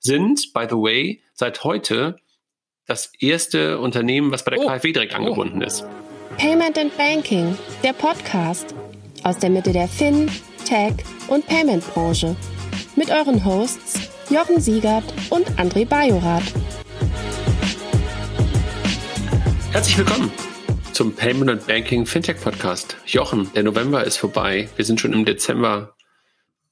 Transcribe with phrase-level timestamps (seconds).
[0.00, 2.16] sind, by the way, seit heute
[2.86, 4.66] das erste Unternehmen, was bei der oh.
[4.66, 5.66] KfW direkt angebunden oh.
[5.66, 5.84] ist.
[6.38, 8.74] Payment and Banking, der Podcast
[9.22, 10.30] aus der Mitte der Fin,
[10.64, 10.94] Tech
[11.28, 12.34] und Payment Branche.
[12.96, 16.42] Mit euren Hosts Jochen Siegert und André Bajorath.
[19.72, 20.32] Herzlich willkommen
[20.92, 22.96] zum Payment and Banking Fintech Podcast.
[23.06, 24.68] Jochen, der November ist vorbei.
[24.76, 25.94] Wir sind schon im Dezember.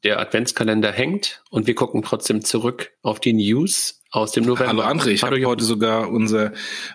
[0.05, 4.85] Der Adventskalender hängt und wir gucken trotzdem zurück auf die News aus dem November.
[4.87, 6.53] Hallo André, ich habe heute sogar unser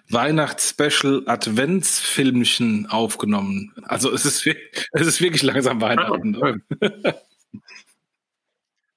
[0.10, 3.74] Weihnachtsspecial Adventsfilmchen aufgenommen.
[3.84, 4.48] Also es ist,
[4.94, 6.38] es ist wirklich langsam Weihnachten.
[6.42, 7.14] Ah,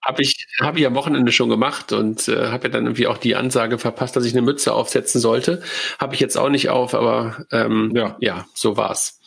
[0.07, 3.19] habe ich, hab ich am Wochenende schon gemacht und äh, habe ja dann irgendwie auch
[3.19, 5.63] die Ansage verpasst, dass ich eine Mütze aufsetzen sollte.
[5.99, 8.17] Habe ich jetzt auch nicht auf, aber ähm, ja.
[8.21, 9.21] ja, so war's.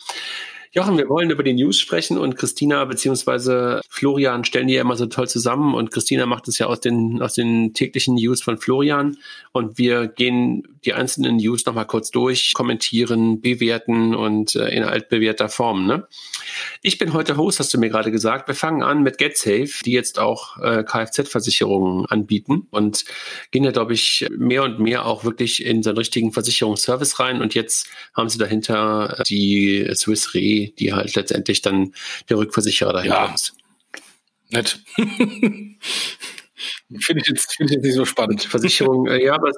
[0.72, 4.94] Jochen, wir wollen über die News sprechen und Christina beziehungsweise Florian stellen die ja immer
[4.96, 8.56] so toll zusammen und Christina macht es ja aus den, aus den täglichen News von
[8.56, 9.16] Florian
[9.50, 15.48] und wir gehen die einzelnen News nochmal kurz durch, kommentieren, bewerten und äh, in altbewährter
[15.48, 15.86] Form.
[15.86, 16.06] Ne?
[16.82, 18.48] Ich bin heute Host, hast du mir gerade gesagt.
[18.48, 23.04] Wir fangen an mit GetSafe, die jetzt auch äh, Kfz-Versicherungen anbieten und
[23.50, 27.42] gehen ja, glaube ich, mehr und mehr auch wirklich in so einen richtigen Versicherungsservice rein
[27.42, 31.94] und jetzt haben sie dahinter die Swiss Re die halt letztendlich dann
[32.28, 33.34] der Rückversicherer dahinter ja.
[33.34, 33.54] ist.
[34.50, 34.80] Nett.
[36.98, 38.42] Finde ich, jetzt, find ich jetzt nicht so spannend.
[38.42, 39.52] Versicherung, äh, ja, aber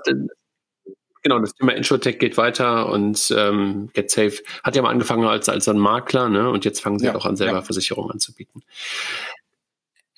[1.23, 5.69] genau, das Thema Insurtech geht weiter und ähm, GetSafe hat ja mal angefangen als, als
[5.69, 6.51] ein Makler, ne?
[6.51, 7.63] Und jetzt fangen sie ja, auch an, selber ja.
[7.63, 8.63] Versicherungen anzubieten.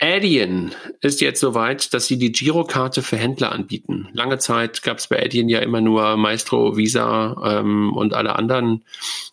[0.05, 4.09] Adyen ist jetzt soweit, dass sie die Girokarte für Händler anbieten.
[4.13, 8.85] Lange Zeit gab es bei Adyen ja immer nur Maestro, Visa ähm, und alle anderen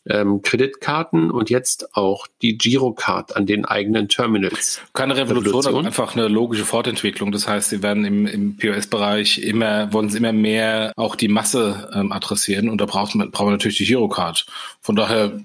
[0.08, 4.82] ähm, Kreditkarten und jetzt auch die Girocard an den eigenen Terminals.
[4.94, 5.76] Keine Revolution, Revolution.
[5.76, 7.34] aber einfach eine logische Fortentwicklung.
[7.34, 11.90] Das heißt, sie werden im, im POS-Bereich immer, wollen sie immer mehr auch die Masse
[11.94, 14.46] ähm, adressieren und da braucht man, braucht man natürlich die Girocard.
[14.80, 15.38] Von daher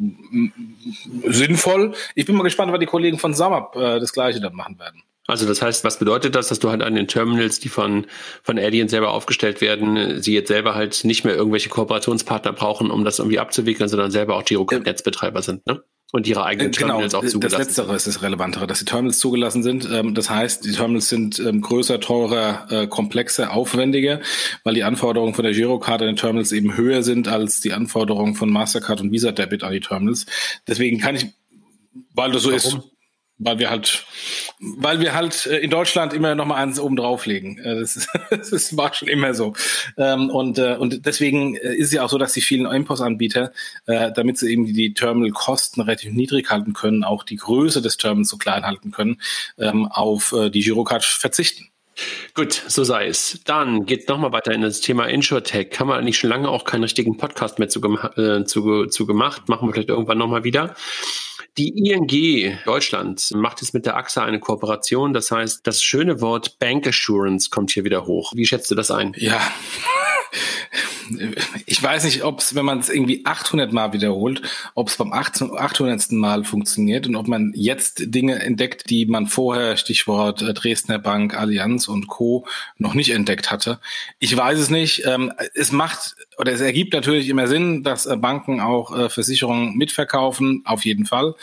[1.25, 1.95] sinnvoll.
[2.15, 5.03] Ich bin mal gespannt, was die Kollegen von SumUp äh, das gleiche dann machen werden.
[5.27, 8.07] Also das heißt, was bedeutet das, dass du halt an den Terminals, die von,
[8.43, 13.05] von Adyen selber aufgestellt werden, sie jetzt selber halt nicht mehr irgendwelche Kooperationspartner brauchen, um
[13.05, 15.83] das irgendwie abzuwickeln, sondern selber auch Girocard-Netzbetreiber sind, ne?
[16.13, 19.19] Und ihre eigenen genau, Terminals auch zugelassen Das Letztere ist das Relevantere, dass die Terminals
[19.19, 19.89] zugelassen sind.
[19.91, 24.21] Ähm, das heißt, die Terminals sind ähm, größer, teurer, äh, komplexer, aufwendiger,
[24.63, 28.37] weil die Anforderungen von der Girocard an den Terminals eben höher sind als die Anforderungen
[28.37, 30.27] von Mastercard und Visa Debit an die Terminals.
[30.69, 31.27] Deswegen kann ich,
[32.15, 32.79] weil das so Warum?
[32.79, 32.96] ist,
[33.39, 34.07] weil wir halt,
[34.61, 37.59] weil wir halt äh, in Deutschland immer noch mal eins oben drauflegen.
[37.59, 39.55] Äh, das, das war schon immer so.
[39.97, 43.53] Ähm, und, äh, und deswegen ist es ja auch so, dass die vielen Impos-Anbieter,
[43.87, 48.37] damit sie eben die Terminal-Kosten relativ niedrig halten können, auch die Größe des Terminals so
[48.37, 49.21] klein halten können,
[49.59, 51.69] ähm, auf die Girocard verzichten.
[52.35, 53.41] Gut, so sei es.
[53.45, 55.69] Dann geht es nochmal weiter in das Thema InsurTech.
[55.79, 57.81] Haben wir eigentlich schon lange auch keinen richtigen Podcast mehr zu,
[58.17, 59.49] äh, zu, zu gemacht.
[59.49, 60.75] Machen wir vielleicht irgendwann nochmal wieder.
[61.59, 65.15] Die ING Deutschland macht jetzt mit der AXA eine Kooperation.
[65.15, 68.33] Das heißt, das schöne Wort Bank Assurance kommt hier wieder hoch.
[68.35, 69.15] Wie schätzt du das ein?
[69.17, 69.41] Ja,
[71.67, 74.43] ich weiß nicht, ob es, wenn man es irgendwie 800 Mal wiederholt,
[74.75, 76.13] ob es beim 800.
[76.13, 81.35] Mal funktioniert und ob man jetzt Dinge entdeckt, die man vorher, Stichwort äh, Dresdner Bank,
[81.35, 82.47] Allianz und Co.
[82.79, 83.81] noch nicht entdeckt hatte.
[84.19, 85.05] Ich weiß es nicht.
[85.07, 89.77] Ähm, es macht oder es ergibt natürlich immer Sinn, dass äh, Banken auch äh, Versicherungen
[89.77, 91.35] mitverkaufen, auf jeden Fall.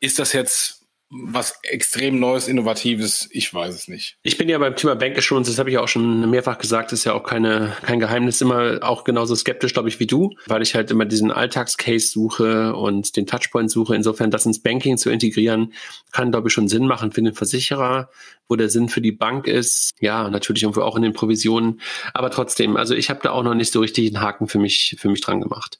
[0.00, 0.81] Ist das jetzt
[1.14, 4.16] was extrem Neues, Innovatives, ich weiß es nicht.
[4.22, 7.04] Ich bin ja beim Thema Bank Assurance, das habe ich auch schon mehrfach gesagt, ist
[7.04, 10.74] ja auch keine, kein Geheimnis, immer auch genauso skeptisch, glaube ich, wie du, weil ich
[10.74, 13.94] halt immer diesen Alltagscase suche und den Touchpoint suche.
[13.94, 15.74] Insofern, das ins Banking zu integrieren,
[16.12, 18.08] kann, glaube ich, schon Sinn machen für den Versicherer,
[18.48, 19.90] wo der Sinn für die Bank ist.
[20.00, 21.82] Ja, natürlich irgendwo auch in den Provisionen.
[22.14, 24.96] Aber trotzdem, also ich habe da auch noch nicht so richtig einen Haken für mich,
[24.98, 25.78] für mich dran gemacht.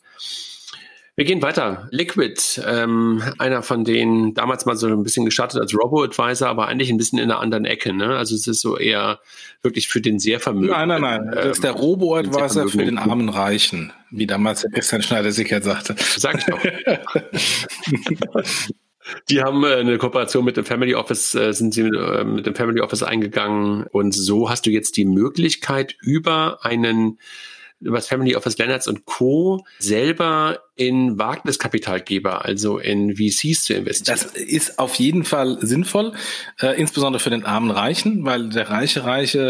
[1.15, 1.89] Wir gehen weiter.
[1.91, 6.89] Liquid, ähm, einer von denen damals mal so ein bisschen gestartet als Robo-Advisor, aber eigentlich
[6.89, 7.93] ein bisschen in einer anderen Ecke.
[7.93, 8.17] Ne?
[8.17, 9.21] Also es ist so eher
[9.61, 10.89] wirklich für den sehr Vermögenden.
[10.89, 11.31] Nein, nein, nein.
[11.35, 15.97] Das ist der ähm, Robo-Advisor für den armen Reichen, wie damals Christian Schneider-Sickert sagte.
[15.99, 16.59] Sag ich doch.
[19.29, 22.55] Die haben äh, eine Kooperation mit dem Family Office, äh, sind sie äh, mit dem
[22.55, 27.19] Family Office eingegangen und so hast du jetzt die Möglichkeit über einen
[27.83, 29.65] über das Family Office Lennartz und Co.
[29.79, 34.19] selber in Wagniskapitalgeber, also in VCs zu investieren?
[34.19, 36.13] Das ist auf jeden Fall sinnvoll,
[36.61, 39.41] äh, insbesondere für den armen Reichen, weil der reiche Reiche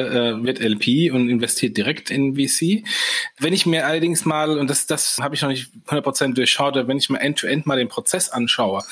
[0.40, 2.84] äh, wird LP und investiert direkt in VC.
[3.38, 6.98] Wenn ich mir allerdings mal, und das, das habe ich noch nicht 100% durchschaut, wenn
[6.98, 8.82] ich mir end-to-end -end mal den Prozess anschaue,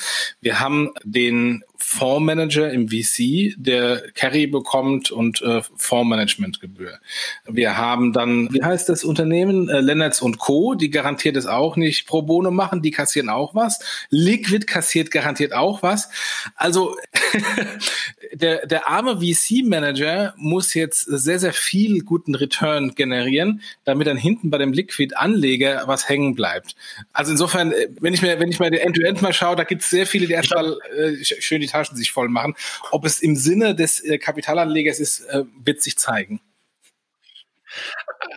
[0.40, 7.00] wir haben den Fondsmanager im VC, der Carry bekommt und äh, Fondsmanagementgebühr.
[7.48, 9.68] Wir haben dann, wie heißt das Unternehmen?
[9.68, 13.54] Äh, Lennartz und Co., die garantiert es auch nicht pro bono machen, die kassieren auch
[13.54, 13.78] was.
[14.10, 16.08] Liquid kassiert garantiert auch was.
[16.56, 16.96] Also
[18.32, 24.50] der, der arme VC-Manager muss jetzt sehr, sehr viel guten Return generieren, damit dann hinten
[24.50, 26.76] bei dem Liquid-Anleger was hängen bleibt.
[27.12, 29.82] Also insofern, äh, wenn ich mir, wenn ich mir den End-to-End mal schaue, da gibt
[29.82, 32.54] es sehr viele, die erstmal äh, schön die Taschen sich voll machen.
[32.90, 36.40] Ob es im Sinne des äh, Kapitalanlegers ist, äh, wird sich zeigen.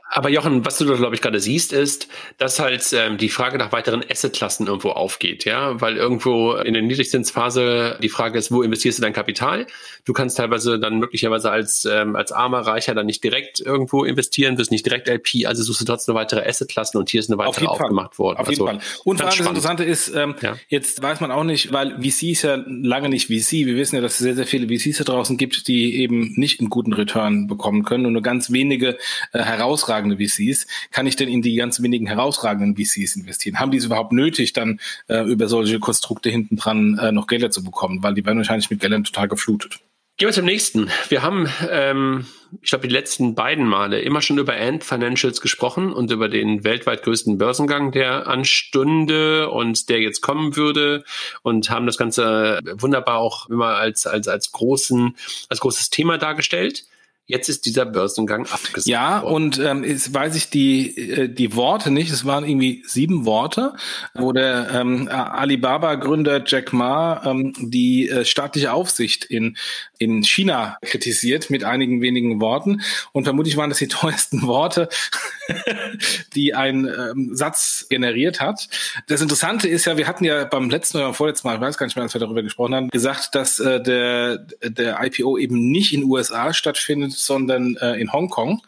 [0.10, 2.08] Aber Jochen, was du da, glaube ich, gerade siehst, ist,
[2.38, 6.84] dass halt ähm, die Frage nach weiteren Assetklassen irgendwo aufgeht, ja, weil irgendwo in der
[6.84, 9.66] Niedrigzinsphase die Frage ist, wo investierst du dein Kapital?
[10.06, 14.58] Du kannst teilweise dann möglicherweise als ähm, als armer Reicher dann nicht direkt irgendwo investieren,
[14.58, 17.38] wirst nicht direkt LP, also suchst du trotzdem eine weitere Assetklassen und hier ist eine
[17.38, 18.38] weitere aufgemacht worden.
[18.38, 19.02] Auf jeden also, Fall.
[19.04, 20.56] Und vor allem das Interessante ist, ähm, ja.
[20.70, 23.66] jetzt weiß man auch nicht, weil VC ist ja lange nicht VC.
[23.66, 26.60] Wir wissen ja, dass es sehr sehr viele VCs da draußen gibt, die eben nicht
[26.60, 28.98] einen guten Return bekommen können und nur ganz wenige
[29.32, 29.40] äh,
[29.74, 33.60] herausragende VCs, kann ich denn in die ganz wenigen herausragenden VCs investieren?
[33.60, 37.50] Haben die es überhaupt nötig, dann äh, über solche Konstrukte hinten dran äh, noch Gelder
[37.50, 38.04] zu bekommen?
[38.04, 39.80] Weil die werden wahrscheinlich mit Geldern total geflutet.
[40.18, 40.92] Gehen wir zum nächsten.
[41.10, 42.28] Wir haben, ähm,
[42.62, 46.64] ich glaube, die letzten beiden Male immer schon über Ant Financials gesprochen und über den
[46.64, 51.04] weltweit größten Börsengang, der anstünde und der jetzt kommen würde
[51.42, 55.16] und haben das Ganze wunderbar auch immer als, als, als großen,
[55.50, 56.86] als großes Thema dargestellt.
[57.26, 58.88] Jetzt ist dieser Börsengang abgesagt.
[58.88, 62.12] Ja, und ähm, jetzt weiß ich die, äh, die Worte nicht.
[62.12, 63.76] Es waren irgendwie sieben Worte,
[64.14, 69.56] wo der ähm, Alibaba-Gründer Jack Ma ähm, die äh, staatliche Aufsicht in,
[70.04, 72.82] in China kritisiert mit einigen wenigen Worten.
[73.12, 74.90] Und vermutlich waren das die teuersten Worte,
[76.36, 78.68] die ein ähm, Satz generiert hat.
[79.08, 81.86] Das Interessante ist ja, wir hatten ja beim letzten oder vorletzten Mal, ich weiß gar
[81.86, 85.94] nicht mehr, als wir darüber gesprochen haben, gesagt, dass äh, der, der IPO eben nicht
[85.94, 88.62] in USA stattfindet, sondern äh, in Hongkong.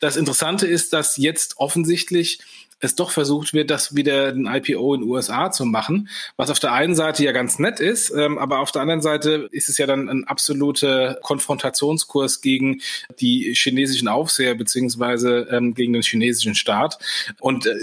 [0.00, 2.40] Das Interessante ist, dass jetzt offensichtlich
[2.82, 6.58] es doch versucht wird, das wieder ein IPO in den USA zu machen, was auf
[6.58, 9.78] der einen Seite ja ganz nett ist, ähm, aber auf der anderen Seite ist es
[9.78, 12.82] ja dann ein absoluter Konfrontationskurs gegen
[13.20, 16.98] die chinesischen Aufseher beziehungsweise ähm, gegen den chinesischen Staat.
[17.40, 17.74] Und äh,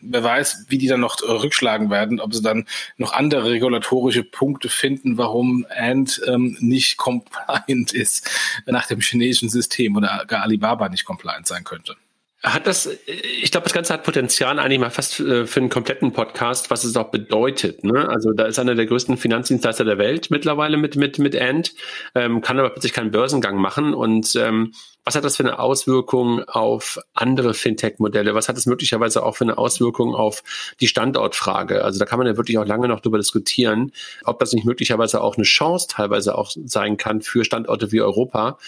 [0.00, 2.66] wer weiß, wie die dann noch rückschlagen werden, ob sie dann
[2.96, 8.28] noch andere regulatorische Punkte finden, warum Ant ähm, nicht compliant ist
[8.66, 11.96] nach dem chinesischen System oder gar Alibaba nicht compliant sein könnte.
[12.44, 16.12] Hat das, ich glaube, das Ganze hat Potenzial eigentlich mal fast äh, für einen kompletten
[16.12, 17.84] Podcast, was es auch bedeutet.
[17.84, 18.08] Ne?
[18.08, 21.72] Also da ist einer der größten Finanzdienstleister der Welt mittlerweile mit mit mit Ant,
[22.16, 24.72] ähm, kann aber plötzlich keinen Börsengang machen und ähm,
[25.04, 28.34] was hat das für eine Auswirkung auf andere Fintech-Modelle?
[28.34, 30.42] Was hat das möglicherweise auch für eine Auswirkung auf
[30.80, 31.84] die Standortfrage?
[31.84, 33.92] Also da kann man ja wirklich auch lange noch drüber diskutieren,
[34.24, 38.58] ob das nicht möglicherweise auch eine Chance teilweise auch sein kann für Standorte wie Europa,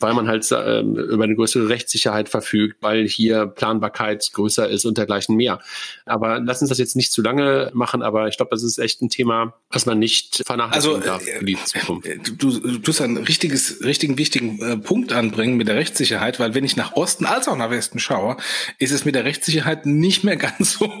[0.00, 4.98] weil man halt äh, über eine größere Rechtssicherheit verfügt, weil hier Planbarkeit größer ist und
[4.98, 5.60] dergleichen mehr.
[6.04, 9.02] Aber lass uns das jetzt nicht zu lange machen, aber ich glaube, das ist echt
[9.02, 12.08] ein Thema, was man nicht vernachlässigen also, darf für die Zukunft.
[12.24, 16.54] Du, du, du tust einen richtiges, richtigen, wichtigen äh, Punkt anbringen mit der Rechtssicherheit, weil
[16.54, 18.36] wenn ich nach Osten als auch nach Westen schaue,
[18.78, 20.92] ist es mit der Rechtssicherheit nicht mehr ganz so,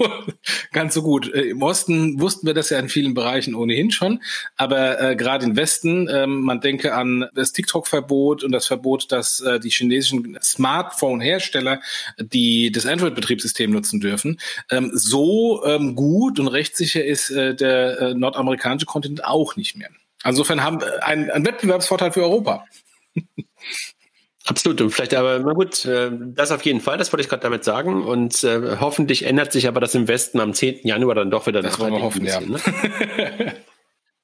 [0.72, 1.32] ganz so gut.
[1.34, 4.22] Äh, Im Osten wussten wir das ja in vielen Bereichen ohnehin schon,
[4.56, 9.40] aber äh, gerade im Westen, äh, man denke an das TikTok-Verbot und das Verbot, dass
[9.40, 11.80] äh, die chinesischen Smartphone-Hersteller
[12.18, 14.38] die das Android-Betriebssystem nutzen dürfen.
[14.70, 19.88] Ähm, so ähm, gut und rechtssicher ist äh, der äh, nordamerikanische Kontinent auch nicht mehr.
[20.24, 22.64] Insofern haben wir einen, einen Wettbewerbsvorteil für Europa.
[24.46, 24.80] Absolut.
[24.80, 27.64] Und vielleicht aber, na gut, äh, das auf jeden Fall, das wollte ich gerade damit
[27.64, 28.04] sagen.
[28.04, 30.86] Und äh, hoffentlich ändert sich aber das im Westen am 10.
[30.86, 31.62] Januar dann doch wieder.
[31.62, 32.40] Das wollen wir hoffen, ja.
[32.40, 32.58] Ne?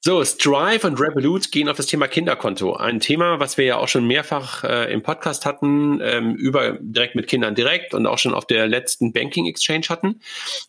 [0.05, 2.75] So, Strive und Revolut gehen auf das Thema Kinderkonto.
[2.75, 7.15] Ein Thema, was wir ja auch schon mehrfach äh, im Podcast hatten, ähm, über direkt
[7.15, 10.19] mit Kindern direkt und auch schon auf der letzten Banking Exchange hatten.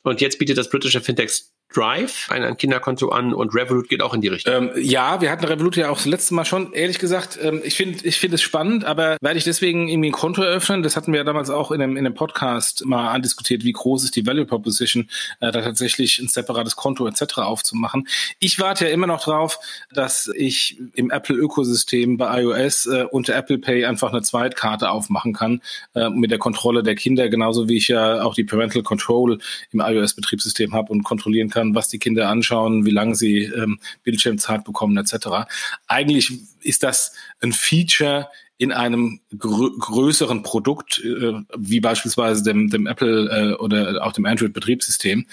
[0.05, 1.33] Und jetzt bietet das britische Fintech
[1.73, 4.55] Drive ein, ein Kinderkonto an und Revolut geht auch in die Richtung.
[4.55, 6.73] Ähm, ja, wir hatten Revolut ja auch das letzte Mal schon.
[6.73, 10.13] Ehrlich gesagt, ähm, ich finde ich finde es spannend, aber werde ich deswegen irgendwie ein
[10.13, 10.83] Konto eröffnen?
[10.83, 14.05] Das hatten wir ja damals auch in dem, in dem Podcast mal andiskutiert, wie groß
[14.05, 15.09] ist die Value Proposition,
[15.41, 17.39] äh, da tatsächlich ein separates Konto etc.
[17.39, 18.07] aufzumachen.
[18.39, 19.59] Ich warte ja immer noch drauf,
[19.93, 25.61] dass ich im Apple-Ökosystem bei iOS äh, unter Apple Pay einfach eine Zweitkarte aufmachen kann
[25.95, 29.39] äh, mit der Kontrolle der Kinder, genauso wie ich ja auch die Parental Control
[29.73, 33.79] im iOS-Betriebssystem habe und kontrollieren kann, kann, was die Kinder anschauen, wie lange sie ähm,
[34.03, 35.49] Bildschirmzeit bekommen etc.
[35.87, 42.87] Eigentlich ist das ein Feature in einem grö größeren Produkt, äh, wie beispielsweise dem, dem
[42.87, 45.27] Apple äh, oder auch dem Android-Betriebssystem.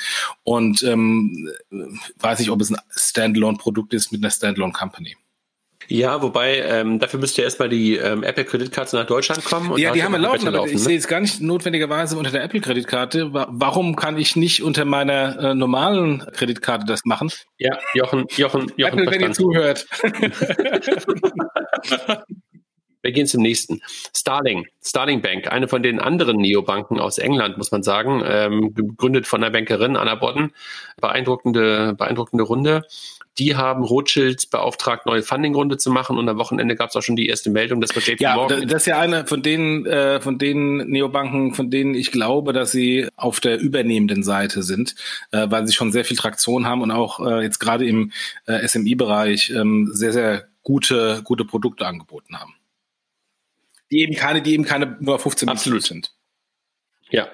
[0.44, 1.50] Und ähm,
[2.18, 5.18] weiß nicht, ob es ein Standalone-Produkt ist mit einer Standalone-Company.
[5.88, 9.78] Ja, wobei, ähm, dafür müsste ja erstmal die ähm, Apple-Kreditkarte nach Deutschland kommen.
[9.78, 10.80] ja, die haben wir laufen, aber ich ne?
[10.80, 13.30] sehe es gar nicht notwendigerweise unter der Apple-Kreditkarte.
[13.32, 17.30] Warum kann ich nicht unter meiner äh, normalen Kreditkarte das machen?
[17.58, 19.00] Ja, Jochen, Jochen, Jochen.
[19.00, 19.88] Apple, wenn ihr zuhört.
[23.04, 23.82] Wir gehen zum nächsten.
[24.16, 29.26] Starling, Starling Bank, eine von den anderen Neobanken aus England, muss man sagen, ähm, gegründet
[29.26, 30.54] von der Bankerin Anna Bodden.
[31.00, 32.84] Beeindruckende, beeindruckende Runde.
[33.38, 37.16] Die haben Rothschild beauftragt, neue Funding-Runde zu machen und am Wochenende gab es auch schon
[37.16, 38.68] die erste Meldung, dass wir JP ja, Morgan.
[38.68, 42.72] Das ist ja eine von den, äh, von den Neobanken, von denen ich glaube, dass
[42.72, 44.96] sie auf der übernehmenden Seite sind,
[45.32, 48.12] äh, weil sie schon sehr viel Traktion haben und auch äh, jetzt gerade im
[48.48, 52.56] äh, SMI-Bereich ähm, sehr, sehr gute, gute Produkte angeboten haben.
[53.92, 56.12] Die eben keine, die eben keine nur 15 Absolut sind.
[57.10, 57.28] Ja.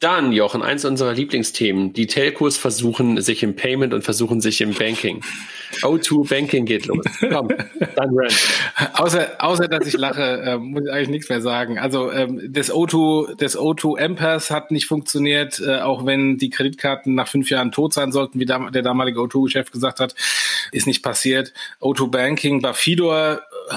[0.00, 1.92] Dann, Jochen, eins unserer Lieblingsthemen.
[1.92, 5.22] Die Telcos versuchen sich im Payment und versuchen sich im Banking.
[5.82, 7.04] O2 Banking geht los.
[7.18, 8.36] Komm, dann Rand.
[8.94, 11.80] Außer, außer, dass ich lache, äh, muss ich eigentlich nichts mehr sagen.
[11.80, 17.16] Also, ähm, das O2, das O2 Ampers hat nicht funktioniert, äh, auch wenn die Kreditkarten
[17.16, 20.14] nach fünf Jahren tot sein sollten, wie der damalige O2-Chef gesagt hat,
[20.70, 21.52] ist nicht passiert.
[21.80, 23.40] O2 Banking, Bafidor,
[23.70, 23.74] äh,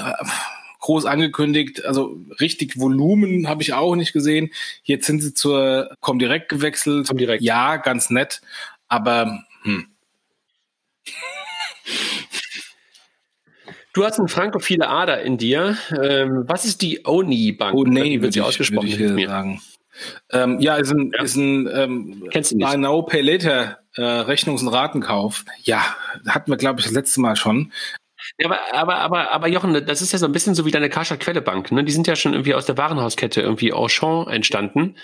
[0.82, 1.84] groß angekündigt.
[1.84, 4.50] Also richtig Volumen habe ich auch nicht gesehen.
[4.84, 7.08] Jetzt sind sie zur Comdirect gewechselt.
[7.08, 7.42] Comdirect.
[7.42, 8.42] Ja, ganz nett.
[8.88, 9.86] Aber hm.
[13.94, 15.76] Du hast ein frankophile Ader in dir.
[16.02, 17.74] Ähm, was ist die Oni Bank?
[17.74, 19.60] Oh nee, wird sie ausgesprochen würd ich sagen.
[20.30, 21.22] Ähm, ja, ist ein, ja.
[21.22, 22.66] ist ein ähm, Kennst du nicht?
[22.66, 25.44] Buy Now Pay Later äh, Rechnungs- und Ratenkauf.
[25.62, 25.84] Ja,
[26.26, 27.72] hatten wir glaube ich das letzte Mal schon.
[28.38, 30.88] Ja, aber, aber, aber, aber Jochen, das ist ja so ein bisschen so wie deine
[30.88, 31.72] Karstadt Quellebank.
[31.72, 31.84] Ne?
[31.84, 34.96] Die sind ja schon irgendwie aus der Warenhauskette irgendwie Auchan entstanden.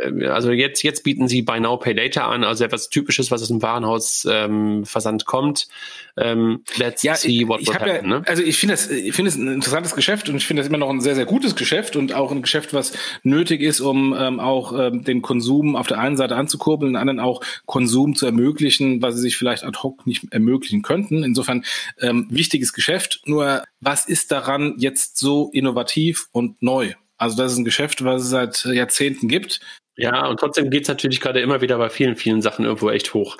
[0.00, 3.42] Äh, also jetzt, jetzt bieten sie Buy Now Pay Later an, also etwas Typisches, was
[3.42, 5.68] aus dem Warenhausversand ähm, kommt.
[6.16, 7.88] Ähm, let's ja, see what will happen.
[7.88, 8.22] Ja, ne?
[8.26, 10.78] Also ich finde das, ich finde es ein interessantes Geschäft und ich finde das immer
[10.78, 12.92] noch ein sehr, sehr gutes Geschäft und auch ein Geschäft, was
[13.22, 17.20] nötig ist, um ähm, auch ähm, den Konsum auf der einen Seite anzukurbeln, und anderen
[17.20, 21.22] auch Konsum zu ermöglichen, was sie sich vielleicht ad hoc nicht ermöglichen könnten.
[21.22, 21.64] Insofern
[22.00, 23.20] ähm, wichtiges Geschäft.
[23.26, 26.94] Nur was ist daran jetzt so innovativ und neu?
[27.18, 29.60] Also das ist ein Geschäft, was es seit Jahrzehnten gibt.
[29.96, 33.36] Ja, und trotzdem geht's natürlich gerade immer wieder bei vielen, vielen Sachen irgendwo echt hoch.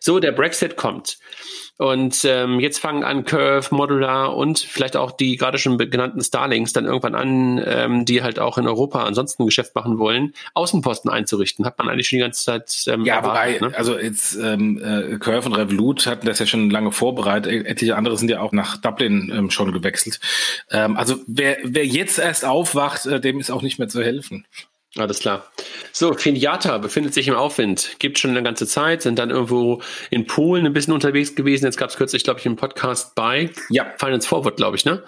[0.00, 1.18] So, der Brexit kommt.
[1.76, 6.72] Und ähm, jetzt fangen an Curve, Modular und vielleicht auch die gerade schon genannten Starlings
[6.72, 11.10] dann irgendwann an, ähm, die halt auch in Europa ansonsten ein Geschäft machen wollen, Außenposten
[11.10, 11.66] einzurichten.
[11.66, 12.84] Hat man eigentlich schon die ganze Zeit.
[12.86, 13.76] Ähm, ja, erwartet, wobei, ne?
[13.76, 17.50] also jetzt ähm, äh, Curve und Revolut hatten das ja schon lange vorbereitet.
[17.52, 20.20] E-, etliche andere sind ja auch nach Dublin ähm, schon gewechselt.
[20.70, 24.46] Ähm, also wer, wer jetzt erst aufwacht, äh, dem ist auch nicht mehr zu helfen.
[24.96, 25.50] Alles klar.
[25.92, 27.96] So, Finiata befindet sich im Aufwind.
[27.98, 31.64] Gibt schon eine ganze Zeit, sind dann irgendwo in Polen ein bisschen unterwegs gewesen.
[31.64, 33.86] Jetzt gab es kürzlich, glaube ich, einen Podcast bei ja.
[33.98, 35.02] Finance Forward, glaube ich, ne?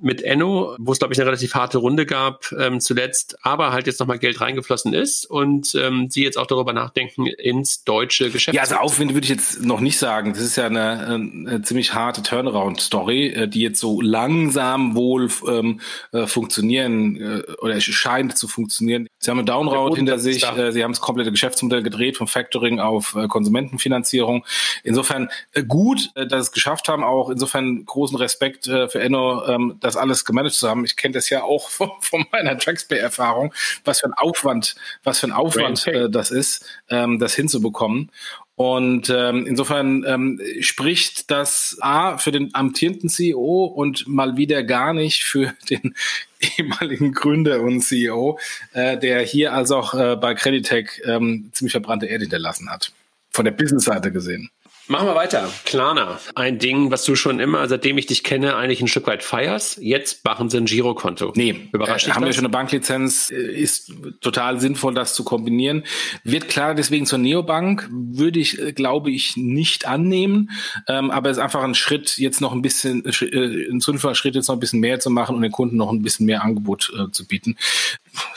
[0.00, 3.86] Mit Enno, wo es, glaube ich, eine relativ harte Runde gab ähm, zuletzt, aber halt
[3.86, 8.54] jetzt nochmal Geld reingeflossen ist und ähm, sie jetzt auch darüber nachdenken, ins deutsche Geschäft.
[8.54, 10.32] Ja, also Aufwind würde ich jetzt noch nicht sagen.
[10.32, 15.80] Das ist ja eine, eine ziemlich harte Turnaround-Story, äh, die jetzt so langsam wohl ähm,
[16.12, 19.08] äh, funktionieren äh, oder scheint zu funktionieren.
[19.26, 22.78] Sie haben eine Downroad hinter sich, äh, Sie haben das komplette Geschäftsmodell gedreht vom Factoring
[22.78, 24.46] auf äh, Konsumentenfinanzierung.
[24.84, 29.78] Insofern äh, gut, äh, dass es geschafft haben, auch insofern großen Respekt für Enno, ähm,
[29.80, 30.84] das alles gemanagt zu haben.
[30.84, 33.52] Ich kenne das ja auch von, von meiner Traxpay-Erfahrung,
[33.84, 38.12] was für ein Aufwand, was für ein Aufwand das ist, ähm, das hinzubekommen.
[38.56, 44.94] Und ähm, insofern ähm, spricht das A für den amtierenden CEO und mal wieder gar
[44.94, 45.94] nicht für den
[46.40, 48.38] ehemaligen Gründer und CEO,
[48.72, 52.92] äh, der hier also auch äh, bei Creditec ähm, ziemlich verbrannte Erde hinterlassen hat.
[53.30, 54.50] Von der Business-Seite gesehen.
[54.88, 55.50] Machen wir weiter.
[55.64, 56.20] Klarna.
[56.36, 59.78] Ein Ding, was du schon immer, seitdem ich dich kenne, eigentlich ein Stück weit feierst.
[59.78, 61.32] Jetzt machen sie ein Girokonto.
[61.34, 62.06] Nee, überrascht.
[62.06, 65.82] Äh, haben wir schon eine Banklizenz, äh, ist total sinnvoll, das zu kombinieren.
[66.22, 70.50] Wird klar deswegen zur Neobank, würde ich, äh, glaube ich, nicht annehmen.
[70.86, 74.36] Ähm, aber es ist einfach ein Schritt, jetzt noch ein bisschen, äh, ein sinnvoller Schritt,
[74.36, 76.92] jetzt noch ein bisschen mehr zu machen und den Kunden noch ein bisschen mehr Angebot
[76.96, 77.56] äh, zu bieten.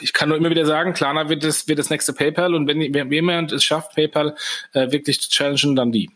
[0.02, 2.92] Ich kann nur immer wieder sagen, Klarna wird das, wird das nächste PayPal und wenn,
[2.92, 4.36] wenn jemand es schafft, PayPal
[4.74, 6.10] äh, wirklich zu challengen, dann die.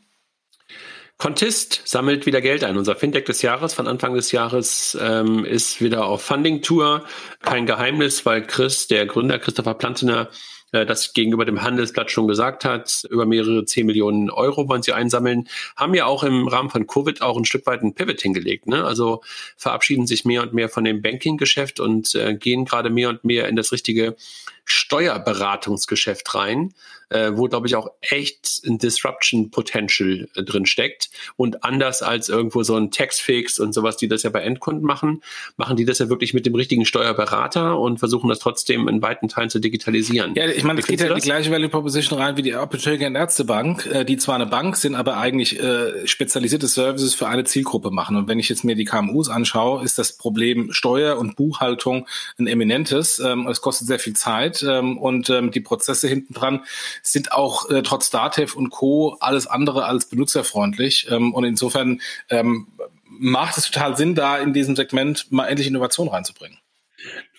[1.24, 2.76] Contist sammelt wieder Geld ein.
[2.76, 7.06] Unser Fintech des Jahres von Anfang des Jahres ähm, ist wieder auf Funding-Tour.
[7.42, 10.28] Kein Geheimnis, weil Chris, der Gründer Christopher Plantener,
[10.74, 13.06] äh, das gegenüber dem Handelsblatt schon gesagt hat.
[13.10, 15.48] Über mehrere 10 Millionen Euro wollen sie einsammeln.
[15.78, 18.68] Haben ja auch im Rahmen von Covid auch ein Stück weit ein Pivot hingelegt.
[18.68, 18.84] Ne?
[18.84, 19.22] Also
[19.56, 23.48] verabschieden sich mehr und mehr von dem Banking-Geschäft und äh, gehen gerade mehr und mehr
[23.48, 24.18] in das richtige
[24.66, 26.74] Steuerberatungsgeschäft rein
[27.10, 31.10] äh, wo, glaube ich, auch echt ein Disruption Potential äh, drin steckt.
[31.36, 35.22] Und anders als irgendwo so ein Taxfix und sowas, die das ja bei Endkunden machen,
[35.58, 39.28] machen die das ja wirklich mit dem richtigen Steuerberater und versuchen das trotzdem in weiten
[39.28, 40.36] Teilen zu digitalisieren.
[40.36, 43.16] Ja, ich meine, es geht ja die gleiche Value Proposition rein wie die Apotheke und
[43.16, 47.92] Ärztebank, äh, die zwar eine Bank sind, aber eigentlich äh, spezialisierte Services für eine Zielgruppe
[47.92, 48.16] machen.
[48.16, 52.08] Und wenn ich jetzt mir die KMUs anschaue, ist das Problem Steuer und Buchhaltung
[52.38, 53.20] ein eminentes.
[53.20, 56.62] Ähm, es kostet sehr viel Zeit ähm, und ähm, die Prozesse hinten dran
[57.04, 59.18] sind auch äh, trotz Datev und Co.
[59.20, 61.08] alles andere als benutzerfreundlich.
[61.12, 62.68] Ähm, und insofern ähm,
[63.06, 66.58] macht es total Sinn, da in diesem Segment mal endlich Innovation reinzubringen.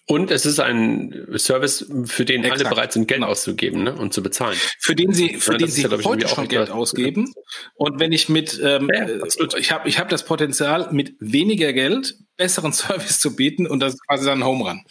[0.07, 2.61] Und es ist ein Service, für den Exakt.
[2.61, 3.31] alle bereit sind, Geld genau.
[3.31, 3.95] auszugeben ne?
[3.95, 4.57] und zu bezahlen.
[4.79, 7.33] Für den sie, für ja, den sie ja, heute schon Geld ausgeben.
[7.75, 9.21] Und wenn ich mit, ähm, ja, äh,
[9.57, 13.95] ich habe ich hab das Potenzial, mit weniger Geld besseren Service zu bieten und das
[13.95, 14.85] ist quasi dann ein Home Run.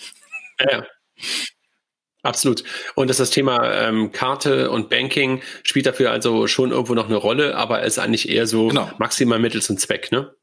[0.60, 0.84] Ja.
[2.24, 2.64] Absolut.
[2.96, 7.18] Und das, das Thema ähm, Karte und Banking spielt dafür also schon irgendwo noch eine
[7.18, 8.90] Rolle, aber ist eigentlich eher so genau.
[8.98, 10.34] maximal Mittel zum Zweck, ne?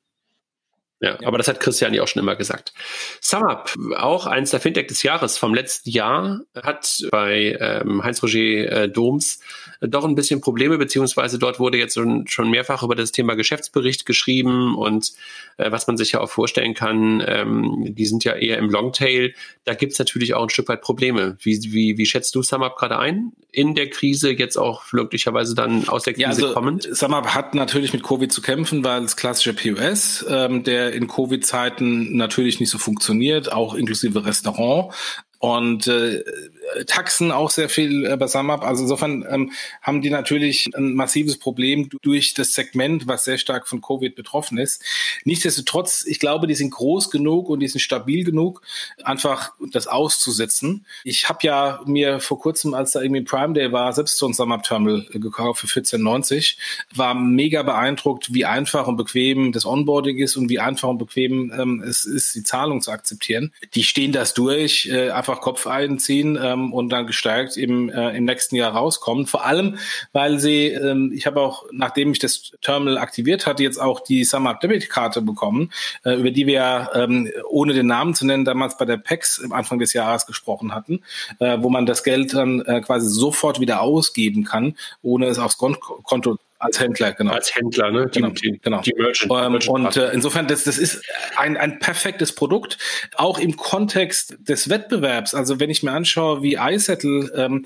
[1.02, 2.74] Ja, ja, aber das hat Christian ja auch schon immer gesagt.
[3.22, 8.38] SumUp, auch eins der Fintech des Jahres vom letzten Jahr, hat bei ähm, Heinz-Roger
[8.82, 9.40] äh, Doms
[9.80, 14.76] doch ein bisschen Probleme, beziehungsweise dort wurde jetzt schon, mehrfach über das Thema Geschäftsbericht geschrieben
[14.76, 15.12] und
[15.56, 19.34] äh, was man sich ja auch vorstellen kann, ähm, die sind ja eher im Longtail.
[19.64, 21.36] Da gibt's natürlich auch ein Stück weit Probleme.
[21.40, 23.32] Wie, wie, wie schätzt du SumUp gerade ein?
[23.52, 26.88] In der Krise jetzt auch möglicherweise dann aus der Krise ja, also, kommend?
[26.92, 32.16] SumUp hat natürlich mit Covid zu kämpfen, weil es klassischer POS, ähm, der in Covid-Zeiten
[32.16, 34.92] natürlich nicht so funktioniert, auch inklusive Restaurant
[35.40, 36.22] und äh,
[36.84, 38.62] Taxen auch sehr viel äh, bei SumUp.
[38.62, 43.66] Also insofern ähm, haben die natürlich ein massives Problem durch das Segment, was sehr stark
[43.66, 44.82] von Covid betroffen ist.
[45.24, 48.62] Nichtsdestotrotz, ich glaube, die sind groß genug und die sind stabil genug,
[49.04, 50.84] einfach das auszusetzen.
[51.04, 54.34] Ich habe ja mir vor kurzem, als da irgendwie Prime Day war, selbst so ein
[54.34, 56.56] SumUp Terminal gekauft für 14,90.
[56.94, 61.52] War mega beeindruckt, wie einfach und bequem das Onboarding ist und wie einfach und bequem
[61.58, 63.52] ähm, es ist, die Zahlung zu akzeptieren.
[63.74, 68.16] Die stehen das durch, äh, einfach einfach Kopf einziehen ähm, und dann gestärkt im, äh,
[68.16, 69.26] im nächsten Jahr rauskommen.
[69.26, 69.78] Vor allem,
[70.12, 74.24] weil sie, ähm, ich habe auch, nachdem ich das Terminal aktiviert hatte, jetzt auch die
[74.24, 75.72] SumUp Debit Karte bekommen,
[76.04, 79.52] äh, über die wir ähm, ohne den Namen zu nennen, damals bei der PEX am
[79.52, 81.02] Anfang des Jahres gesprochen hatten,
[81.38, 85.58] äh, wo man das Geld dann äh, quasi sofort wieder ausgeben kann, ohne es aufs
[85.58, 87.32] Konto als Händler, genau.
[87.32, 88.06] Als Händler, ne?
[88.06, 88.32] Die, genau.
[88.34, 88.80] Die, genau.
[88.82, 91.02] Die Merchant, ähm, Merchant und äh, insofern, das, das ist
[91.36, 92.76] ein, ein perfektes Produkt,
[93.16, 95.34] auch im Kontext des Wettbewerbs.
[95.34, 97.64] Also wenn ich mir anschaue, wie iSettle ähm,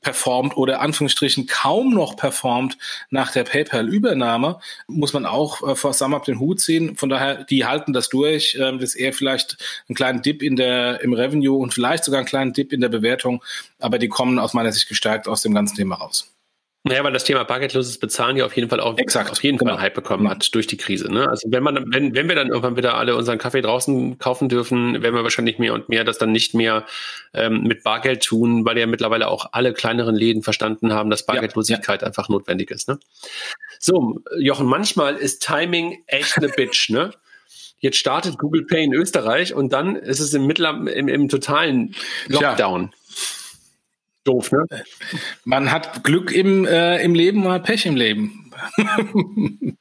[0.00, 2.78] performt oder Anführungsstrichen kaum noch performt
[3.10, 6.96] nach der PayPal-Übernahme, muss man auch äh, vor SumUp den Hut ziehen.
[6.96, 8.56] Von daher, die halten das durch.
[8.60, 9.56] Ähm, das ist eher vielleicht
[9.88, 12.90] einen kleinen Dip in der, im Revenue und vielleicht sogar einen kleinen Dip in der
[12.90, 13.42] Bewertung,
[13.80, 16.35] aber die kommen aus meiner Sicht gestärkt aus dem ganzen Thema raus.
[16.86, 19.72] Naja, weil das Thema bargeldloses Bezahlen ja auf jeden Fall auch Exakt, auf jeden genau.
[19.72, 20.30] Fall Hype bekommen genau.
[20.30, 21.12] hat durch die Krise.
[21.12, 21.28] Ne?
[21.28, 25.02] Also wenn man, wenn, wenn wir dann irgendwann wieder alle unseren Kaffee draußen kaufen dürfen,
[25.02, 26.86] werden wir wahrscheinlich mehr und mehr das dann nicht mehr
[27.34, 32.02] ähm, mit Bargeld tun, weil ja mittlerweile auch alle kleineren Läden verstanden haben, dass Bargeldlosigkeit
[32.02, 32.06] ja, ja.
[32.06, 32.88] einfach notwendig ist.
[32.88, 33.00] Ne?
[33.80, 37.10] So, Jochen, manchmal ist Timing echt eine Bitch, ne?
[37.78, 41.94] Jetzt startet Google Pay in Österreich und dann ist es im, Mittler, im, im totalen
[42.28, 42.82] Lockdown.
[42.82, 43.05] Ja.
[44.26, 44.66] Doof, ne?
[45.44, 48.50] Man hat Glück im, äh, im Leben, man hat Pech im Leben.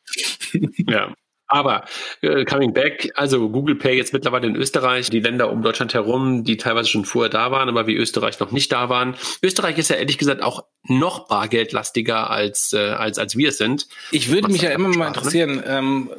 [0.88, 1.13] ja.
[1.47, 1.86] Aber
[2.21, 6.43] äh, coming back, also Google Pay jetzt mittlerweile in Österreich, die Länder um Deutschland herum,
[6.43, 9.15] die teilweise schon vorher da waren, aber wie Österreich noch nicht da waren.
[9.43, 13.88] Österreich ist ja ehrlich gesagt auch noch bargeldlastiger als äh, als als wir es sind.
[14.12, 15.08] Ich würde mich ja immer mal ne?
[15.08, 16.10] interessieren, ähm,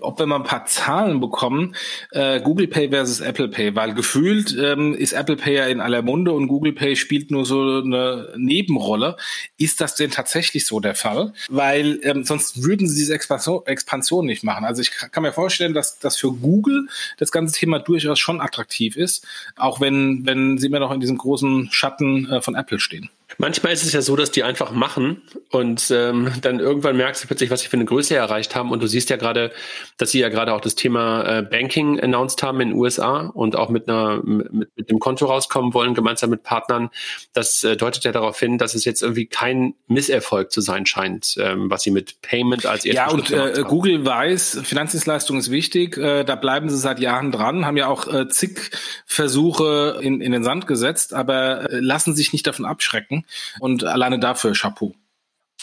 [0.00, 1.74] ob wir mal ein paar Zahlen bekommen,
[2.10, 6.02] äh, Google Pay versus Apple Pay, weil gefühlt ähm, ist Apple Pay ja in aller
[6.02, 9.16] Munde und Google Pay spielt nur so eine Nebenrolle.
[9.58, 11.32] Ist das denn tatsächlich so der Fall?
[11.48, 14.64] Weil ähm, sonst würden sie diese Expansion, Expansion nicht machen.
[14.64, 18.96] Also ich kann mir vorstellen, dass das für Google das ganze Thema durchaus schon attraktiv
[18.96, 23.10] ist, auch wenn, wenn sie immer noch in diesem großen Schatten äh, von Apple stehen.
[23.38, 27.28] Manchmal ist es ja so, dass die einfach machen und ähm, dann irgendwann merkst du
[27.28, 28.70] plötzlich, was sie für eine Größe erreicht haben.
[28.70, 29.52] Und du siehst ja gerade,
[29.96, 33.56] dass sie ja gerade auch das Thema äh, Banking announced haben in den USA und
[33.56, 36.90] auch mit einer mit, mit dem Konto rauskommen wollen, gemeinsam mit Partnern.
[37.32, 41.36] Das äh, deutet ja darauf hin, dass es jetzt irgendwie kein Misserfolg zu sein scheint,
[41.38, 45.96] ähm, was sie mit Payment als erstes Ja, und äh, Google weiß, Finanzdienstleistung ist wichtig.
[45.96, 48.70] Äh, da bleiben sie seit Jahren dran, haben ja auch äh, zig
[49.06, 53.21] Versuche in, in den Sand gesetzt, aber äh, lassen sich nicht davon abschrecken.
[53.60, 54.94] Und alleine dafür Chapeau.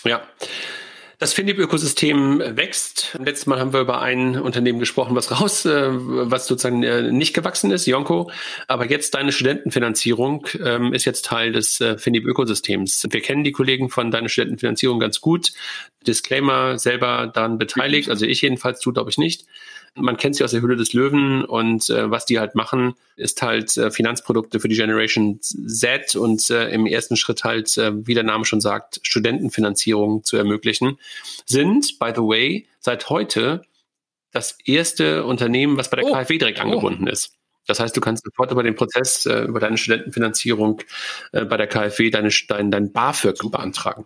[0.04, 0.22] Ja.
[1.20, 3.18] Das Finib-Ökosystem wächst.
[3.22, 7.34] Letztes Mal haben wir über ein Unternehmen gesprochen, was raus, äh, was sozusagen äh, nicht
[7.34, 8.32] gewachsen ist, Yonko.
[8.68, 13.06] Aber jetzt deine Studentenfinanzierung ähm, ist jetzt Teil des äh, Finib-Ökosystems.
[13.10, 15.52] Wir kennen die Kollegen von deiner Studentenfinanzierung ganz gut.
[16.08, 19.46] Disclaimer selber daran beteiligt, also ich jedenfalls, du glaube ich nicht.
[19.96, 23.42] Man kennt sie aus der Hülle des Löwen und äh, was die halt machen, ist
[23.42, 28.14] halt äh, Finanzprodukte für die Generation Z und äh, im ersten Schritt halt, äh, wie
[28.14, 30.98] der Name schon sagt, Studentenfinanzierung zu ermöglichen.
[31.46, 33.64] Sind, by the way, seit heute
[34.32, 36.14] das erste Unternehmen, was bei der oh.
[36.14, 36.64] KfW direkt oh.
[36.64, 37.34] angebunden ist.
[37.70, 40.82] Das heißt, du kannst sofort über den Prozess, äh, über deine Studentenfinanzierung
[41.34, 44.06] äh, bei der KfW deine, dein, dein BAföG beantragen.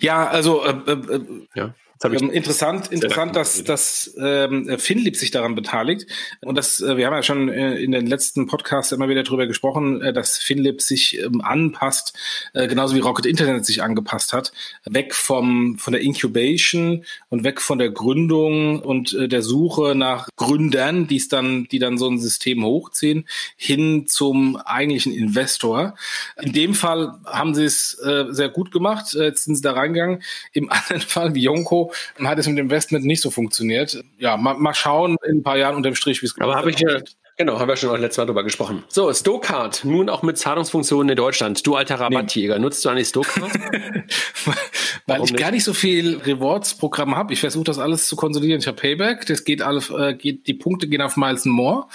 [0.00, 1.20] Ja, also äh, äh
[1.54, 1.74] ja.
[2.04, 6.06] Ähm, interessant, interessant, dass, dass ähm, Finlip sich daran beteiligt.
[6.42, 9.46] Und das, äh, wir haben ja schon äh, in den letzten Podcasts immer wieder darüber
[9.46, 12.16] gesprochen, äh, dass Finlip sich ähm, anpasst,
[12.54, 14.52] äh, genauso wie Rocket Internet sich angepasst hat,
[14.84, 20.28] weg vom von der Incubation und weg von der Gründung und äh, der Suche nach
[20.36, 25.96] Gründern, die es dann, die dann so ein System hochziehen, hin zum eigentlichen Investor.
[26.40, 29.14] In dem Fall haben sie es äh, sehr gut gemacht.
[29.14, 30.22] Äh, jetzt sind sie da reingegangen.
[30.52, 34.02] Im anderen Fall wie Yonko dann hat es mit dem Investment nicht so funktioniert.
[34.18, 36.80] Ja, mal, mal schauen in ein paar Jahren unterm Strich, wie es Aber habe ich
[36.80, 37.00] ja,
[37.38, 38.82] Genau, haben wir schon letztes Mal drüber gesprochen.
[38.88, 41.64] So, Stokart, nun auch mit Zahlungsfunktionen in Deutschland.
[41.64, 42.62] Du alter Rabattjäger, nee.
[42.62, 43.52] nutzt du eigentlich Stokart?
[45.06, 45.36] Weil ich nicht?
[45.36, 47.32] gar nicht so viel Rewards-Programm habe.
[47.32, 48.60] Ich versuche das alles zu konsolidieren.
[48.60, 51.86] Ich habe Payback, das geht alles, äh, geht, die Punkte gehen auf Miles More.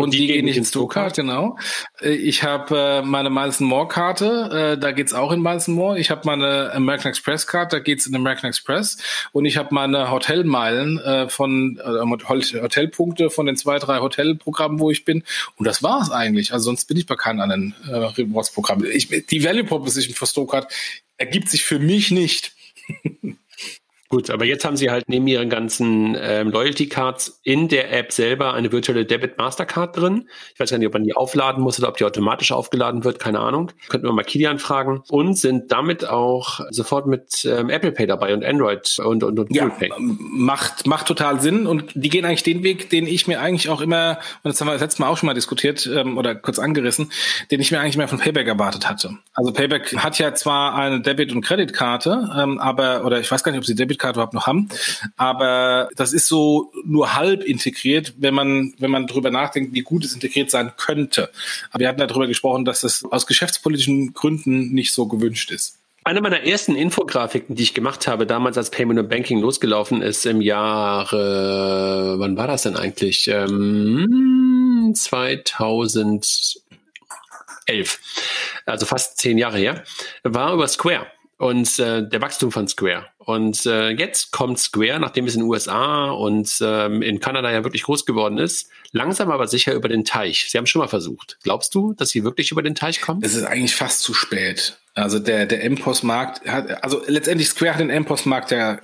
[0.00, 1.56] Und, die, die gehen nicht ins Stokart, genau.
[2.00, 5.98] Äh, ich habe äh, meine Miles More Karte, äh, da geht's auch in Miles More.
[5.98, 8.98] Ich habe meine American Express Karte, da geht's in American Express.
[9.32, 14.90] Und ich habe meine Hotelmeilen äh, von äh, Hotelpunkte von den zwei, drei Hotelprogrammen, wo
[14.90, 15.24] ich bin.
[15.56, 16.52] Und das war's eigentlich.
[16.52, 18.82] Also sonst bin ich bei keinem anderen äh, Rewards-Programm.
[18.82, 20.72] Die Value Proposition für Stokart
[21.16, 22.52] ergibt sich für mich nicht.
[24.10, 28.10] Gut, aber jetzt haben sie halt neben ihren ganzen ähm, Loyalty Cards in der App
[28.10, 30.28] selber eine virtuelle Debit Mastercard drin.
[30.52, 33.20] Ich weiß gar nicht, ob man die aufladen muss oder ob die automatisch aufgeladen wird,
[33.20, 33.70] keine Ahnung.
[33.88, 35.04] Könnten wir mal Kilian fragen.
[35.10, 39.54] Und sind damit auch sofort mit ähm, Apple Pay dabei und Android und, und, und
[39.54, 39.90] ja, Google Pay.
[39.96, 43.80] Macht, macht total Sinn und die gehen eigentlich den Weg, den ich mir eigentlich auch
[43.80, 46.58] immer, und das haben wir das letzte Mal auch schon mal diskutiert ähm, oder kurz
[46.58, 47.12] angerissen,
[47.52, 49.18] den ich mir eigentlich mehr von Payback erwartet hatte.
[49.34, 53.52] Also Payback hat ja zwar eine Debit- und Kreditkarte, ähm, aber, oder ich weiß gar
[53.52, 54.68] nicht, ob sie Debit Debitcard überhaupt noch haben.
[55.16, 60.04] Aber das ist so nur halb integriert, wenn man, wenn man darüber nachdenkt, wie gut
[60.04, 61.30] es integriert sein könnte.
[61.70, 65.76] Aber wir hatten darüber gesprochen, dass das aus geschäftspolitischen Gründen nicht so gewünscht ist.
[66.02, 70.24] Eine meiner ersten Infografiken, die ich gemacht habe, damals als Payment und Banking losgelaufen ist
[70.24, 73.28] im Jahre, wann war das denn eigentlich?
[73.28, 76.54] Ähm, 2011,
[78.64, 79.84] also fast zehn Jahre her,
[80.24, 81.06] war über Square
[81.40, 83.06] und äh, der Wachstum von Square.
[83.16, 87.64] Und äh, jetzt kommt Square, nachdem es in den USA und ähm, in Kanada ja
[87.64, 90.50] wirklich groß geworden ist, langsam aber sicher über den Teich.
[90.50, 91.38] Sie haben schon mal versucht.
[91.42, 93.22] Glaubst du, dass sie wirklich über den Teich kommen?
[93.24, 94.76] Es ist eigentlich fast zu spät.
[94.92, 98.78] Also der, der MPOS-Markt hat, also letztendlich Square hat den MPOS-Markt ja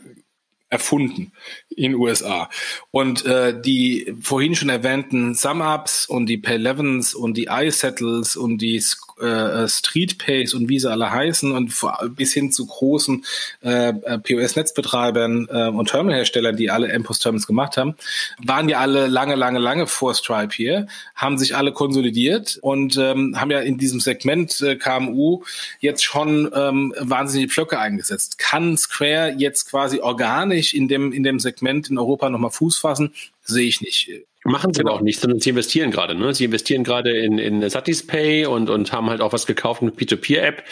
[0.71, 1.33] erfunden
[1.69, 2.49] in den USA.
[2.90, 8.81] Und äh, die vorhin schon erwähnten SumUps und die Pay11s und die iSettles und die
[9.21, 11.73] äh, StreetPays und wie sie alle heißen und
[12.17, 13.25] bis hin zu großen
[13.63, 17.97] äh, äh POS-Netzbetreibern äh, und Terminalherstellern, die alle MPOS-Terminals gemacht haben,
[18.45, 23.41] waren ja alle lange, lange, lange vor Stripe hier, haben sich alle konsolidiert und ähm,
[23.41, 25.43] haben ja in diesem Segment äh, KMU
[25.81, 28.39] jetzt schon ähm, wahnsinnige Pflöcke eingesetzt.
[28.39, 33.15] Kann Square jetzt quasi organisch in dem, in dem Segment in Europa nochmal Fuß fassen?
[33.45, 34.11] Sehe ich nicht.
[34.47, 34.93] Machen sie genau.
[34.93, 36.15] aber auch nicht, sondern sie investieren gerade.
[36.15, 36.33] Ne?
[36.33, 40.63] Sie investieren gerade in, in Satispay und, und haben halt auch was gekauft, eine P2P-App,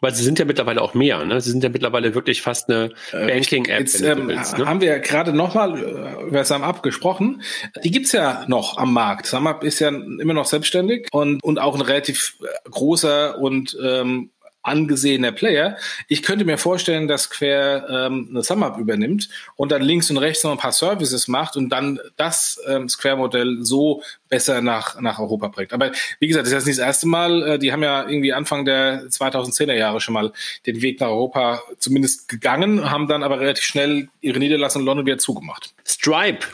[0.00, 1.24] weil sie sind ja mittlerweile auch mehr.
[1.24, 1.40] Ne?
[1.40, 3.78] Sie sind ja mittlerweile wirklich fast eine äh, Banking-App.
[3.78, 4.66] Jetzt ähm, willst, ne?
[4.66, 7.42] haben wir ja gerade nochmal äh, über SumUp gesprochen.
[7.84, 9.26] Die gibt's ja noch am Markt.
[9.26, 14.31] SumUp ist ja immer noch selbstständig und, und auch ein relativ äh, großer und ähm,
[14.62, 15.76] angesehener Player.
[16.08, 20.44] Ich könnte mir vorstellen, dass Quer ähm, eine SumUp übernimmt und dann links und rechts
[20.44, 25.48] noch ein paar Services macht und dann das ähm, Square-Modell so besser nach, nach Europa
[25.48, 25.72] bringt.
[25.72, 27.42] Aber wie gesagt, das ist nicht das erste Mal.
[27.42, 30.32] Äh, die haben ja irgendwie Anfang der 2010er Jahre schon mal
[30.66, 35.06] den Weg nach Europa zumindest gegangen, haben dann aber relativ schnell ihre Niederlassung in London
[35.06, 35.74] wieder zugemacht.
[35.84, 36.46] Stripe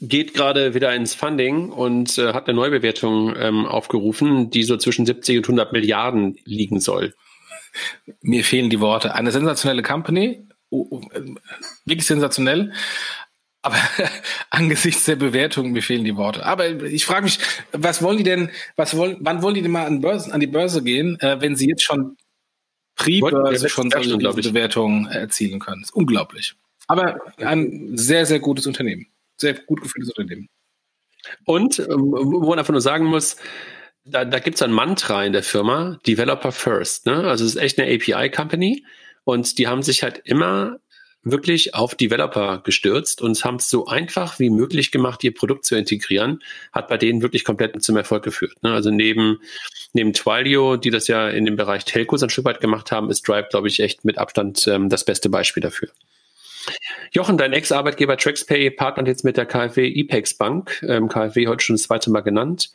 [0.00, 5.06] geht gerade wieder ins Funding und äh, hat eine Neubewertung ähm, aufgerufen, die so zwischen
[5.06, 7.14] 70 und 100 Milliarden liegen soll
[8.20, 9.14] mir fehlen die Worte.
[9.14, 12.72] Eine sensationelle Company, wirklich sensationell.
[13.62, 13.76] Aber
[14.50, 16.44] angesichts der Bewertung, mir fehlen die Worte.
[16.44, 17.38] Aber ich frage mich,
[17.72, 20.46] was wollen die denn, was wollen, wann wollen die denn mal an, Börsen, an die
[20.46, 22.16] Börse gehen, äh, wenn sie jetzt schon
[22.96, 25.82] Pre-Börse schon solche Bewertungen erzielen können?
[25.82, 26.54] Das ist unglaublich.
[26.86, 29.08] Aber ein sehr, sehr gutes Unternehmen.
[29.36, 30.48] Sehr gut gefühltes Unternehmen.
[31.44, 33.36] Und, ähm, wo man einfach nur sagen muss,
[34.10, 37.06] da, da gibt es ein Mantra in der Firma, Developer First.
[37.06, 37.24] Ne?
[37.24, 38.84] Also es ist echt eine API-Company
[39.24, 40.78] und die haben sich halt immer
[41.22, 45.76] wirklich auf Developer gestürzt und haben es so einfach wie möglich gemacht, ihr Produkt zu
[45.76, 46.40] integrieren,
[46.72, 48.62] hat bei denen wirklich komplett zum Erfolg geführt.
[48.62, 48.72] Ne?
[48.72, 49.40] Also neben,
[49.92, 53.26] neben Twilio, die das ja in dem Bereich Telcos ein Stück weit gemacht haben, ist
[53.28, 55.88] Drive, glaube ich, echt mit Abstand ähm, das beste Beispiel dafür.
[57.12, 61.76] Jochen, dein Ex-Arbeitgeber TraxPay partnert jetzt mit der KfW IPEX Bank, ähm, KfW heute schon
[61.76, 62.70] das zweite Mal genannt.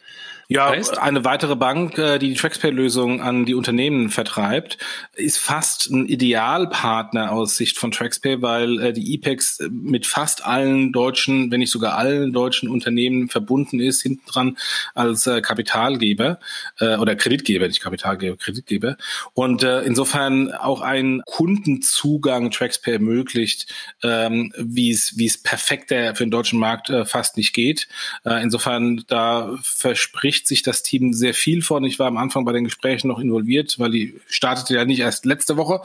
[0.53, 0.99] Ja, heißt?
[0.99, 4.77] eine weitere Bank, äh, die die TraxPay-Lösung an die Unternehmen vertreibt,
[5.15, 10.91] ist fast ein Idealpartner aus Sicht von TraxPay, weil äh, die IPEX mit fast allen
[10.91, 14.57] deutschen, wenn nicht sogar allen deutschen Unternehmen verbunden ist, hinten dran
[14.93, 16.39] als äh, Kapitalgeber
[16.79, 18.97] oder Kreditgeber, nicht Kapitalgeber, Kreditgeber.
[19.33, 26.31] Und insofern auch ein Kundenzugang TraxPay ermöglicht, ähm, wie es wie es perfekt für den
[26.31, 27.87] deutschen Markt fast nicht geht.
[28.25, 31.83] insofern da verspricht verspricht sich das Team sehr viel von.
[31.83, 35.25] Ich war am Anfang bei den Gesprächen noch involviert, weil die startete ja nicht erst
[35.25, 35.81] letzte Woche.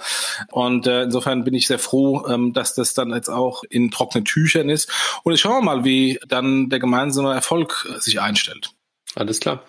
[0.50, 4.24] Und äh, insofern bin ich sehr froh, ähm, dass das dann jetzt auch in trockenen
[4.24, 4.90] Tüchern ist.
[5.22, 8.70] Und ich schaue mal, wie dann der gemeinsame Erfolg sich einstellt.
[9.14, 9.64] Alles klar.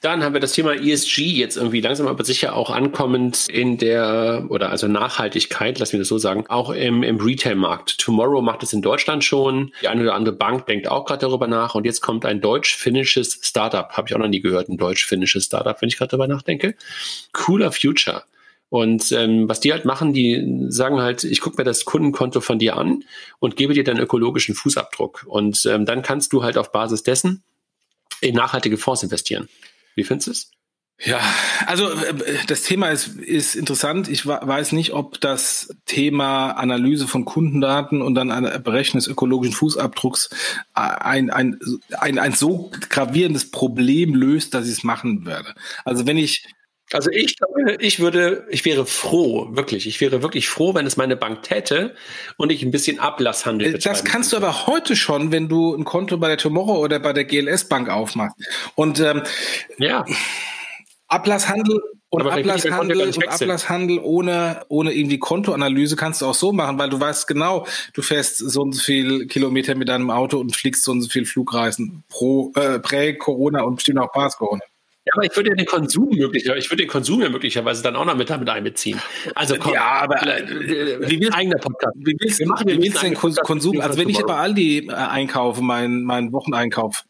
[0.00, 4.46] Dann haben wir das Thema ESG jetzt irgendwie langsam aber sicher auch ankommend in der,
[4.48, 7.98] oder also Nachhaltigkeit, lass mich das so sagen, auch im, im Retail-Markt.
[7.98, 9.72] Tomorrow macht es in Deutschland schon.
[9.80, 11.76] Die eine oder andere Bank denkt auch gerade darüber nach.
[11.76, 13.88] Und jetzt kommt ein deutsch-finnisches Startup.
[13.92, 16.74] Habe ich auch noch nie gehört, ein deutsch-finnisches Startup, wenn ich gerade darüber nachdenke.
[17.32, 18.24] Cooler Future.
[18.68, 22.58] Und ähm, was die halt machen, die sagen halt, ich gucke mir das Kundenkonto von
[22.58, 23.04] dir an
[23.38, 25.24] und gebe dir deinen ökologischen Fußabdruck.
[25.28, 27.44] Und ähm, dann kannst du halt auf Basis dessen
[28.22, 29.48] in nachhaltige Fonds investieren.
[29.94, 30.50] Wie findest du es?
[31.04, 31.20] Ja,
[31.66, 32.14] also äh,
[32.46, 34.08] das Thema ist, ist interessant.
[34.08, 39.54] Ich weiß nicht, ob das Thema Analyse von Kundendaten und dann ein Berechnen des ökologischen
[39.54, 40.30] Fußabdrucks
[40.74, 41.58] ein, ein,
[41.98, 45.54] ein, ein so gravierendes Problem löst, dass ich es machen werde.
[45.84, 46.46] Also wenn ich
[46.94, 50.96] also ich glaube, ich würde, ich wäre froh, wirklich, ich wäre wirklich froh, wenn es
[50.96, 51.94] meine Bank täte
[52.36, 55.84] und ich ein bisschen Ablasshandel äh, Das kannst du aber heute schon, wenn du ein
[55.84, 58.36] Konto bei der Tomorrow oder bei der GLS Bank aufmachst.
[58.74, 59.22] Und ähm,
[59.78, 60.04] ja.
[61.08, 66.90] Ablasshandel und Ablasshandel und Ablasshandel ohne, ohne irgendwie Kontoanalyse kannst du auch so machen, weil
[66.90, 70.84] du weißt genau, du fährst so und so viel Kilometer mit deinem Auto und fliegst
[70.84, 74.62] so und so viel Flugreisen pro äh, Prä-Corona und bestimmt auch Pass-Corona.
[75.12, 78.04] Ja, aber ich würde den Konsum möglicherweise, ich würde den Konsum ja möglicherweise dann auch
[78.04, 79.00] noch mit damit einbeziehen.
[79.34, 81.94] Also komm, ja, aber äh, äh, wie willst, eigener Podcast.
[81.96, 83.80] Wie willst, wir machen, wie willst den Konsum?
[83.80, 87.04] Also wenn ich bei Aldi äh, einkaufe, meinen mein Wocheneinkauf,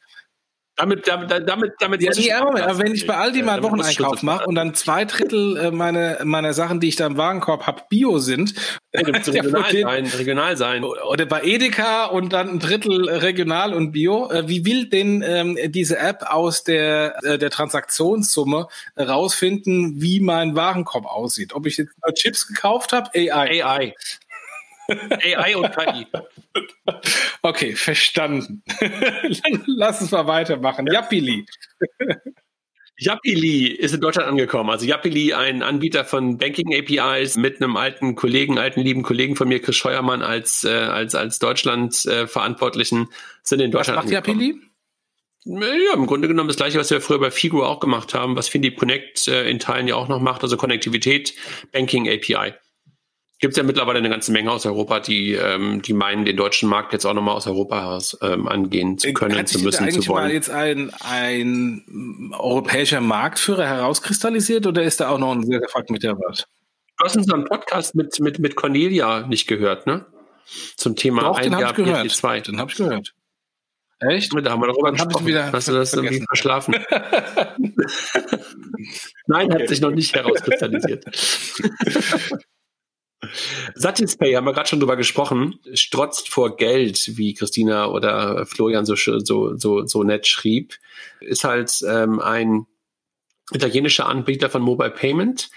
[0.77, 4.23] damit, damit, damit, damit ja, nee, aber, aber wenn ich bei Aldi mal einen Wocheneinkauf
[4.23, 7.83] mache und dann zwei Drittel äh, meine, meiner Sachen, die ich da im Warenkorb habe,
[7.91, 8.55] Bio sind.
[8.95, 10.85] regional sein, regional sein.
[10.85, 14.31] Oder bei Edeka und dann ein Drittel regional und Bio.
[14.31, 20.57] Äh, wie will denn ähm, diese App aus der, äh, der Transaktionssumme rausfinden, wie mein
[20.57, 21.55] Warenkorb aussieht?
[21.55, 23.11] Ob ich jetzt nur Chips gekauft habe?
[23.15, 23.63] AI.
[23.63, 23.95] AI.
[24.93, 26.07] AI und KI.
[27.43, 28.63] Okay, verstanden.
[29.67, 30.87] Lass uns mal weitermachen.
[30.87, 31.47] Jappili.
[32.99, 34.71] Yapili ist in Deutschland angekommen.
[34.71, 39.49] Also Yapili, ein Anbieter von Banking APIs mit einem alten Kollegen, alten lieben Kollegen von
[39.49, 43.09] mir, Chris Scheuermann als äh, als als Deutschland äh, Verantwortlichen,
[43.43, 44.41] sind in Deutschland was macht angekommen.
[44.41, 44.73] Yapili?
[45.45, 48.49] Ja, im Grunde genommen das gleiche, was wir früher bei Figo auch gemacht haben, was
[48.49, 51.35] Findip Connect äh, in Teilen ja auch noch macht, also Konnektivität,
[51.73, 52.55] Banking API.
[53.43, 56.69] Gibt es ja mittlerweile eine ganze Menge aus Europa, die, ähm, die meinen, den deutschen
[56.69, 60.07] Markt jetzt auch nochmal aus Europa heraus ähm, angehen zu können, Hat zu müssen, zu
[60.07, 60.27] wollen.
[60.27, 65.69] mal jetzt ein, ein europäischer Marktführer herauskristallisiert oder ist da auch noch ein sehr, sehr
[65.69, 66.47] fragmentierter Wert?
[66.97, 70.07] Du hast unseren Podcast mit, mit, mit Cornelia nicht gehört, ne?
[70.77, 72.07] Zum Thema Doch, den habe ich gehört.
[72.07, 72.43] PS2.
[72.43, 73.13] Den habe ich gehört.
[73.99, 74.33] Echt?
[74.33, 75.27] Da haben wir darüber gesprochen.
[75.27, 76.15] Wieder Hast du das vergessen.
[76.15, 76.77] irgendwie verschlafen?
[79.27, 81.07] Nein, hat sich noch nicht herauskristallisiert.
[83.75, 88.95] Satispay haben wir gerade schon drüber gesprochen, strotzt vor Geld, wie Christina oder Florian so,
[88.97, 90.75] so, so, so nett schrieb,
[91.21, 92.67] ist halt ähm, ein
[93.53, 95.51] italienischer Anbieter von Mobile Payment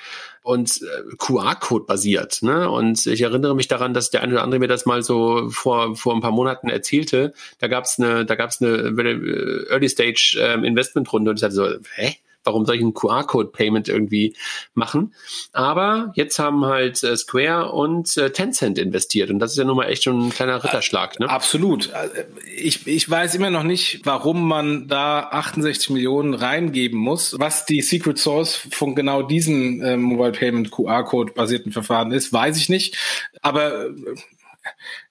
[0.44, 2.44] und äh, QR-Code basiert.
[2.44, 2.70] Ne?
[2.70, 5.96] Und ich erinnere mich daran, dass der eine oder andere mir das mal so vor,
[5.96, 7.34] vor ein paar Monaten erzählte.
[7.60, 11.42] Da gab es eine, da gab's eine äh, Early Stage ähm, Investment Runde und ich
[11.42, 12.16] sagte so, hä?
[12.46, 14.36] Warum soll ich ein QR-Code-Payment irgendwie
[14.74, 15.14] machen?
[15.52, 19.78] Aber jetzt haben halt äh, Square und äh, Tencent investiert und das ist ja nun
[19.78, 21.20] mal echt schon ein kleiner Ritterschlag.
[21.20, 21.30] Ne?
[21.30, 21.90] Absolut.
[21.90, 27.36] Äh, ich, ich weiß immer noch nicht, warum man da 68 Millionen reingeben muss.
[27.40, 32.58] Was die Secret Source von genau diesem äh, Mobile Payment QR-Code basierten Verfahren ist, weiß
[32.58, 32.98] ich nicht.
[33.42, 33.92] Aber äh,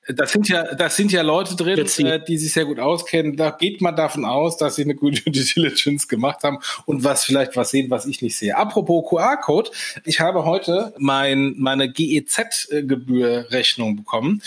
[0.09, 3.37] das sind ja, das sind ja Leute drin, äh, die sich sehr gut auskennen.
[3.37, 7.25] Da geht man davon aus, dass sie eine gute Due Diligence gemacht haben und was
[7.25, 8.57] vielleicht was sehen, was ich nicht sehe.
[8.57, 9.71] Apropos QR-Code,
[10.05, 14.43] ich habe heute mein, meine GEZ-Gebührrechnung bekommen.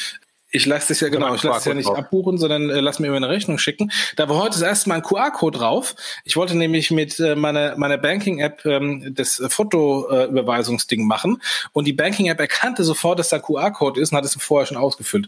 [0.49, 1.97] Ich lasse das ja genau, ich lasse es ja nicht drauf.
[1.97, 3.91] abbuchen, sondern äh, lass mir immer eine Rechnung schicken.
[4.15, 5.95] Da war heute das erste Mal ein QR-Code drauf.
[6.23, 11.41] Ich wollte nämlich mit äh, meiner meiner Banking-App ähm, das Fotoüberweisungsding äh, machen
[11.73, 15.27] und die Banking-App erkannte sofort, dass da QR-Code ist und hat es vorher schon ausgefüllt.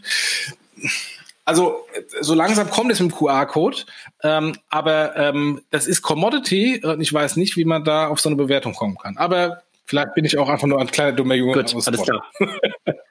[1.44, 1.84] Also
[2.20, 3.78] so langsam kommt es mit dem QR-Code,
[4.22, 8.28] ähm, aber ähm, das ist Commodity und ich weiß nicht, wie man da auf so
[8.28, 9.18] eine Bewertung kommen kann.
[9.18, 11.52] Aber vielleicht bin ich auch einfach nur ein kleiner dummer Junge.
[11.52, 12.24] Gut, alles klar.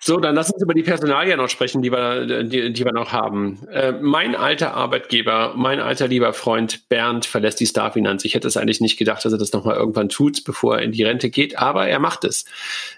[0.00, 3.12] So, dann lass uns über die Personalien noch sprechen, die wir, die, die wir noch
[3.12, 3.66] haben.
[3.68, 8.24] Äh, mein alter Arbeitgeber, mein alter lieber Freund Bernd verlässt die Starfinanz.
[8.24, 10.92] Ich hätte es eigentlich nicht gedacht, dass er das nochmal irgendwann tut, bevor er in
[10.92, 12.44] die Rente geht, aber er macht es.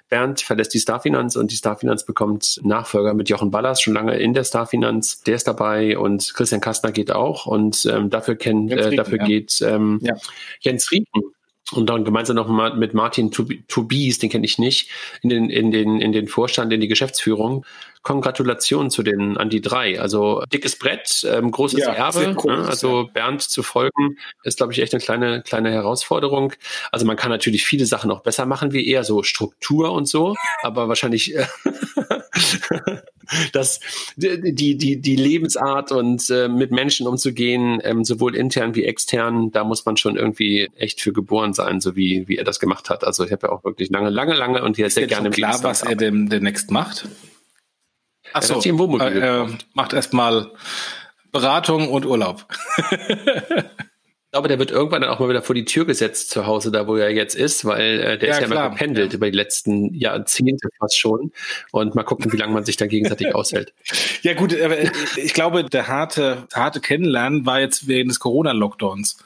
[0.08, 4.34] Bernd verlässt die Starfinanz und die Starfinanz bekommt Nachfolger mit Jochen Ballas, schon lange in
[4.34, 5.22] der Starfinanz.
[5.22, 9.24] Der ist dabei und Christian Kastner geht auch und ähm, dafür, kennt, äh, dafür ja.
[9.24, 10.14] geht ähm, ja.
[10.60, 11.22] Jens Rieken
[11.72, 14.90] und dann gemeinsam noch mit Martin Tobies, den kenne ich nicht,
[15.22, 17.64] in den, in den, in den Vorstand, in die Geschäftsführung.
[18.02, 20.00] Kongratulationen zu den, an die drei.
[20.00, 22.34] Also dickes Brett, ähm, großes ja, Erbe.
[22.34, 22.66] Groß, ne?
[22.66, 23.08] Also ja.
[23.12, 26.52] Bernd zu folgen, ist, glaube ich, echt eine kleine, kleine Herausforderung.
[26.90, 30.36] Also man kann natürlich viele Sachen auch besser machen, wie eher so Struktur und so,
[30.62, 31.46] aber wahrscheinlich äh,
[33.52, 33.80] dass
[34.16, 39.64] die, die, die Lebensart und äh, mit Menschen umzugehen, ähm, sowohl intern wie extern, da
[39.64, 43.04] muss man schon irgendwie echt für geboren sein, so wie, wie er das gemacht hat.
[43.04, 45.82] Also ich habe ja auch wirklich lange, lange, lange und hier sehr gerne klar, was
[45.82, 47.08] er dem, demnächst macht?
[48.32, 50.50] Achso, er äh, macht erstmal
[51.32, 52.46] Beratung und Urlaub.
[54.38, 56.70] Ich glaube, der wird irgendwann dann auch mal wieder vor die Tür gesetzt zu Hause,
[56.70, 58.68] da wo er jetzt ist, weil äh, der ja, ist ja klar.
[58.68, 61.32] mal gependelt über die letzten Jahrzehnte fast schon.
[61.72, 63.72] Und mal gucken, wie lange man sich da gegenseitig aushält.
[64.22, 64.76] Ja gut, aber
[65.16, 69.18] ich glaube, der harte, harte Kennenlernen war jetzt während des Corona-Lockdowns.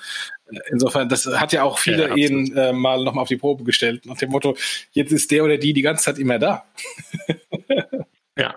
[0.71, 4.05] Insofern, das hat ja auch viele ja, Ehen äh, mal nochmal auf die Probe gestellt,
[4.07, 4.57] nach dem Motto,
[4.93, 6.65] jetzt ist der oder die die ganze Zeit immer da.
[8.39, 8.55] Ja,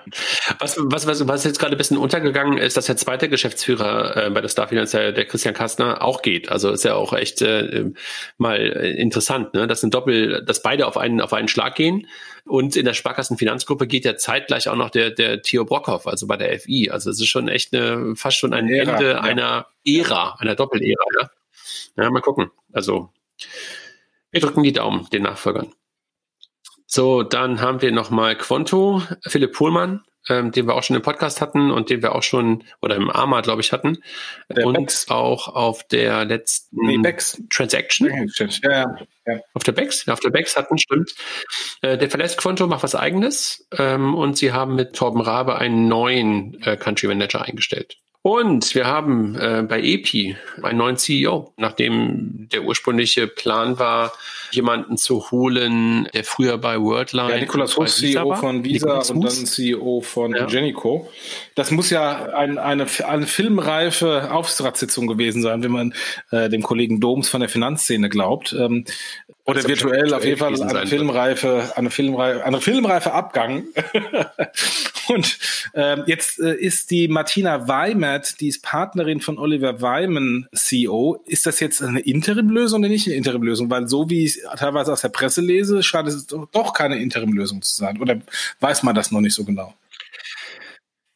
[0.59, 4.29] was, was, was, was jetzt gerade ein bisschen untergegangen ist, dass der zweite Geschäftsführer äh,
[4.29, 6.47] bei der Star Finance, der, der Christian Kastner, auch geht.
[6.49, 7.91] Also ist ja auch echt äh,
[8.37, 9.67] mal äh, interessant, ne?
[9.67, 12.07] dass ein Doppel, dass beide auf einen, auf einen Schlag gehen.
[12.45, 16.37] Und in der Sparkassenfinanzgruppe geht ja zeitgleich auch noch der, der Theo Brockhoff, also bei
[16.37, 16.89] der FI.
[16.89, 19.19] Also es ist schon echt eine, fast schon ein Ära, Ende ja.
[19.19, 21.03] einer Ära, einer Doppel-Ära.
[21.19, 22.03] Ja?
[22.03, 22.49] ja, mal gucken.
[22.71, 23.09] Also
[24.31, 25.73] wir drücken die Daumen den Nachfolgern.
[26.95, 31.41] So, dann haben wir nochmal Quanto, Philipp Pohlmann, ähm, den wir auch schon im Podcast
[31.41, 33.97] hatten und den wir auch schon, oder im AMA, glaube ich, hatten.
[34.47, 35.09] Der und Bex.
[35.09, 37.43] auch auf der letzten nee, Bex.
[37.49, 38.29] Transaction.
[38.37, 39.41] Ja, ja, ja.
[39.53, 41.13] Auf der Bex, auf der Bex hatten, stimmt.
[41.81, 45.89] Äh, der verlässt Quanto, macht was eigenes ähm, und sie haben mit Torben Rabe einen
[45.89, 47.97] neuen äh, Country Manager eingestellt.
[48.25, 54.13] Und wir haben äh, bei EPI einen neuen CEO, nachdem der ursprüngliche Plan war,
[54.49, 57.29] jemanden zu holen, der früher bei Worldline.
[57.29, 58.37] Ja, Nikolas Huss, CEO war.
[58.37, 60.45] von Visa Nicolas und dann CEO von ja.
[60.47, 61.07] Genico.
[61.55, 65.93] Das muss ja ein, eine, eine filmreife Aufsichtsratssitzung gewesen sein, wenn man
[66.31, 68.53] äh, dem Kollegen Doms von der Finanzszene glaubt.
[68.53, 68.83] Ähm,
[69.45, 73.63] oder das virtuell auf jeden Fall eine filmreife, eine filmreife, eine filmreife Abgang.
[75.07, 75.37] Und
[75.73, 81.21] äh, jetzt äh, ist die Martina Weimert, die ist Partnerin von Oliver Weimann, CEO.
[81.25, 83.69] Ist das jetzt eine Interimlösung oder nicht eine Interimlösung?
[83.69, 87.75] Weil so wie ich teilweise aus der Presse lese, scheint es doch keine Interimlösung zu
[87.75, 88.01] sein.
[88.01, 88.19] Oder
[88.59, 89.73] weiß man das noch nicht so genau?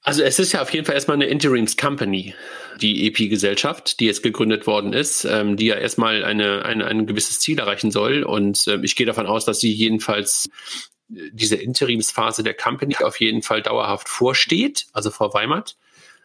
[0.01, 2.33] Also es ist ja auf jeden Fall erstmal eine Interims Company,
[2.81, 7.39] die EP-Gesellschaft, die jetzt gegründet worden ist, ähm, die ja erstmal eine, eine, ein gewisses
[7.39, 8.23] Ziel erreichen soll.
[8.23, 10.49] Und äh, ich gehe davon aus, dass sie jedenfalls
[11.13, 15.75] äh, diese Interimsphase der Company auf jeden Fall dauerhaft vorsteht, also Frau Weimert.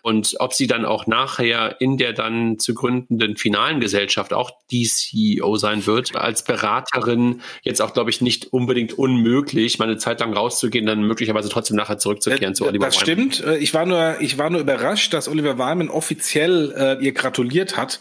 [0.06, 4.84] Und ob sie dann auch nachher in der dann zu gründenden finalen Gesellschaft auch die
[4.84, 10.20] CEO sein wird, als Beraterin jetzt auch, glaube ich, nicht unbedingt unmöglich, mal eine Zeit
[10.20, 13.30] lang rauszugehen, dann möglicherweise trotzdem nachher zurückzukehren äh, zu Oliver Das Wyman.
[13.32, 13.44] stimmt.
[13.46, 17.78] Äh, ich war nur, ich war nur überrascht, dass Oliver Wyman offiziell äh, ihr gratuliert
[17.78, 17.98] hat,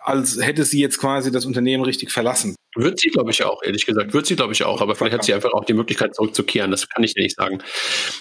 [0.00, 2.56] als hätte sie jetzt quasi das Unternehmen richtig verlassen.
[2.74, 4.12] Wird sie, glaube ich, auch, ehrlich gesagt.
[4.12, 4.80] Wird sie, glaube ich, auch.
[4.80, 6.70] Aber vielleicht hat sie einfach auch die Möglichkeit, zurückzukehren.
[6.70, 7.62] Das kann ich nicht sagen.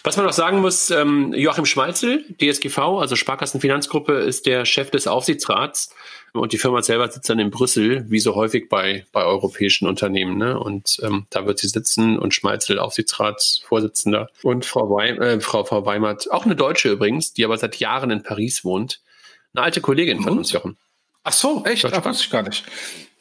[0.03, 5.07] Was man noch sagen muss, ähm, Joachim Schmalzel, DSGV, also Sparkassenfinanzgruppe, ist der Chef des
[5.07, 5.89] Aufsichtsrats.
[6.33, 10.37] Und die Firma selber sitzt dann in Brüssel, wie so häufig bei, bei europäischen Unternehmen.
[10.37, 10.59] Ne?
[10.59, 14.29] Und ähm, da wird sie sitzen und Schmalzel Aufsichtsratsvorsitzender.
[14.41, 18.09] Und Frau, Weim, äh, Frau, Frau Weimert, auch eine Deutsche übrigens, die aber seit Jahren
[18.09, 19.01] in Paris wohnt.
[19.53, 20.77] Eine alte Kollegin von uns, Jochen.
[21.23, 21.83] Ach so, echt?
[21.83, 22.65] Das wusste ich gar nicht.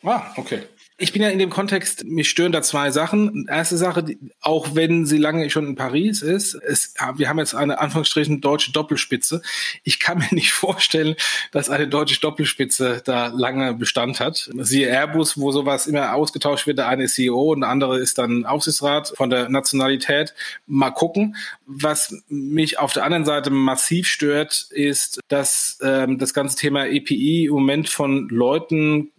[0.02, 0.62] Ah, okay.
[0.98, 3.46] Ich bin ja in dem Kontext, mich stören da zwei Sachen.
[3.48, 4.04] Erste Sache,
[4.40, 8.72] auch wenn sie lange schon in Paris ist, ist wir haben jetzt eine Anführungsstrichen deutsche
[8.72, 9.42] Doppelspitze.
[9.84, 11.16] Ich kann mir nicht vorstellen,
[11.50, 14.50] dass eine deutsche Doppelspitze da lange Bestand hat.
[14.58, 16.78] Siehe Airbus, wo sowas immer ausgetauscht wird.
[16.78, 20.34] Der eine ist CEO und der andere ist dann Aufsichtsrat von der Nationalität.
[20.66, 21.36] Mal gucken.
[21.66, 27.46] Was mich auf der anderen Seite massiv stört, ist, dass ähm, das ganze Thema EPI
[27.46, 29.10] im Moment von Leuten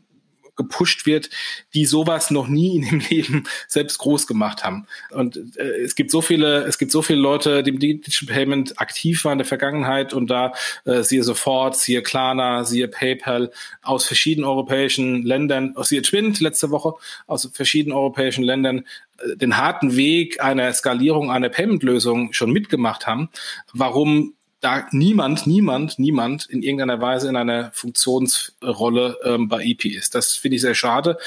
[0.56, 1.30] gepusht wird,
[1.74, 4.88] die sowas noch nie in dem Leben selbst groß gemacht haben.
[5.12, 8.80] Und äh, es gibt so viele, es gibt so viele Leute, die im Digital Payment
[8.80, 10.54] aktiv waren in der Vergangenheit und da
[10.86, 13.51] äh, siehe sofort, siehe Klarna, siehe PayPal
[13.82, 16.93] aus verschiedenen europäischen Ländern, siehe Twint letzte Woche
[17.28, 18.86] aus verschiedenen europäischen Ländern
[19.20, 23.30] äh, den harten Weg einer Skalierung einer Payment-Lösung schon mitgemacht haben.
[23.74, 24.34] Warum
[24.64, 30.16] da niemand, niemand, niemand in irgendeiner Weise in einer Funktionsrolle ähm, bei EP ist.
[30.16, 31.18] Das finde ich sehr schade.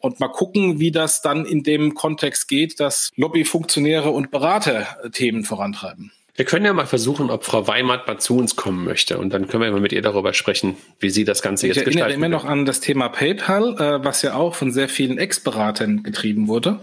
[0.00, 5.44] Und mal gucken, wie das dann in dem Kontext geht, dass Lobbyfunktionäre und Berater Themen
[5.44, 6.12] vorantreiben.
[6.36, 9.48] Wir können ja mal versuchen, ob Frau Weimert mal zu uns kommen möchte und dann
[9.48, 12.10] können wir mal mit ihr darüber sprechen, wie sie das Ganze jetzt ich gestalten.
[12.10, 15.16] Ich erinnere immer noch an das Thema PayPal, äh, was ja auch von sehr vielen
[15.16, 16.80] Ex-Beratern getrieben wurde.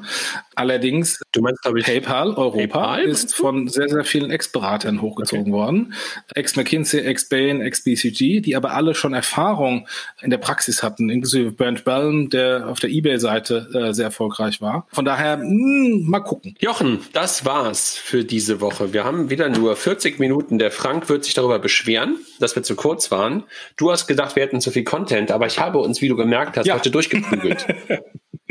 [0.56, 5.54] Allerdings, du meinst, glaube ich, PayPal Europa PayPal, ist von sehr, sehr vielen Ex-Beratern hochgezogen
[5.54, 5.62] okay.
[5.62, 5.94] worden.
[6.34, 9.88] Ex-McKinsey, Ex-Bain, Ex-BCG, die aber alle schon Erfahrung
[10.22, 14.88] in der Praxis hatten, inklusive Bernd Bellm, der auf der Ebay-Seite äh, sehr erfolgreich war.
[14.92, 16.56] Von daher, mh, hm, mal gucken.
[16.60, 18.94] Jochen, das war's für diese Woche.
[18.94, 20.58] Wir haben wieder wieder nur 40 Minuten.
[20.58, 23.44] Der Frank wird sich darüber beschweren, dass wir zu kurz waren.
[23.78, 26.58] Du hast gedacht, wir hätten zu viel Content, aber ich habe uns, wie du gemerkt
[26.58, 26.76] hast, ja.
[26.76, 27.66] heute durchgeprügelt.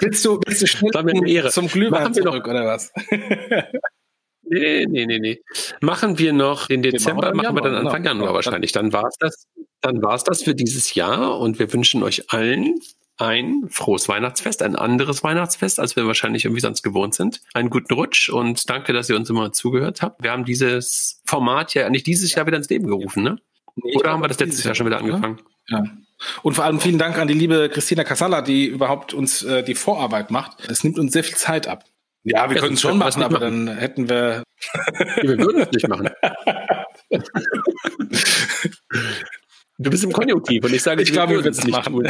[0.00, 2.92] willst du, willst du schnell zum Glühwein zurück, oder was?
[4.44, 5.40] Nee, nee, nee, nee.
[5.80, 8.34] Machen wir noch den Dezember, machen wir dann Anfang Januar genau.
[8.34, 8.72] wahrscheinlich.
[8.72, 9.46] Dann war es das,
[9.80, 12.80] dann war es das für dieses Jahr und wir wünschen euch allen
[13.18, 17.40] ein frohes Weihnachtsfest, ein anderes Weihnachtsfest, als wir wahrscheinlich irgendwie sonst gewohnt sind.
[17.54, 20.22] Einen guten Rutsch und danke, dass ihr uns immer zugehört habt.
[20.22, 23.38] Wir haben dieses Format ja nicht dieses Jahr wieder ins Leben gerufen, ne?
[23.76, 25.40] Nee, Oder haben wir das letztes Jahr schon wieder angefangen?
[25.68, 25.84] Ja.
[26.42, 29.74] Und vor allem vielen Dank an die liebe Christina Casalla, die überhaupt uns äh, die
[29.74, 30.68] Vorarbeit macht.
[30.68, 31.84] Es nimmt uns sehr viel Zeit ab.
[32.24, 33.66] Ja, wir können es schon machen, aber machen.
[33.66, 34.44] dann hätten wir.
[35.22, 36.10] wir würden es nicht machen.
[39.78, 41.94] Du bist im Konjunktiv und ich sage, ich glaube, wir werden es nicht machen.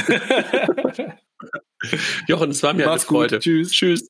[2.27, 3.39] Jochen, es war mir Mach's eine Freude.
[3.39, 3.71] Tschüss.
[3.71, 4.09] Tschüss.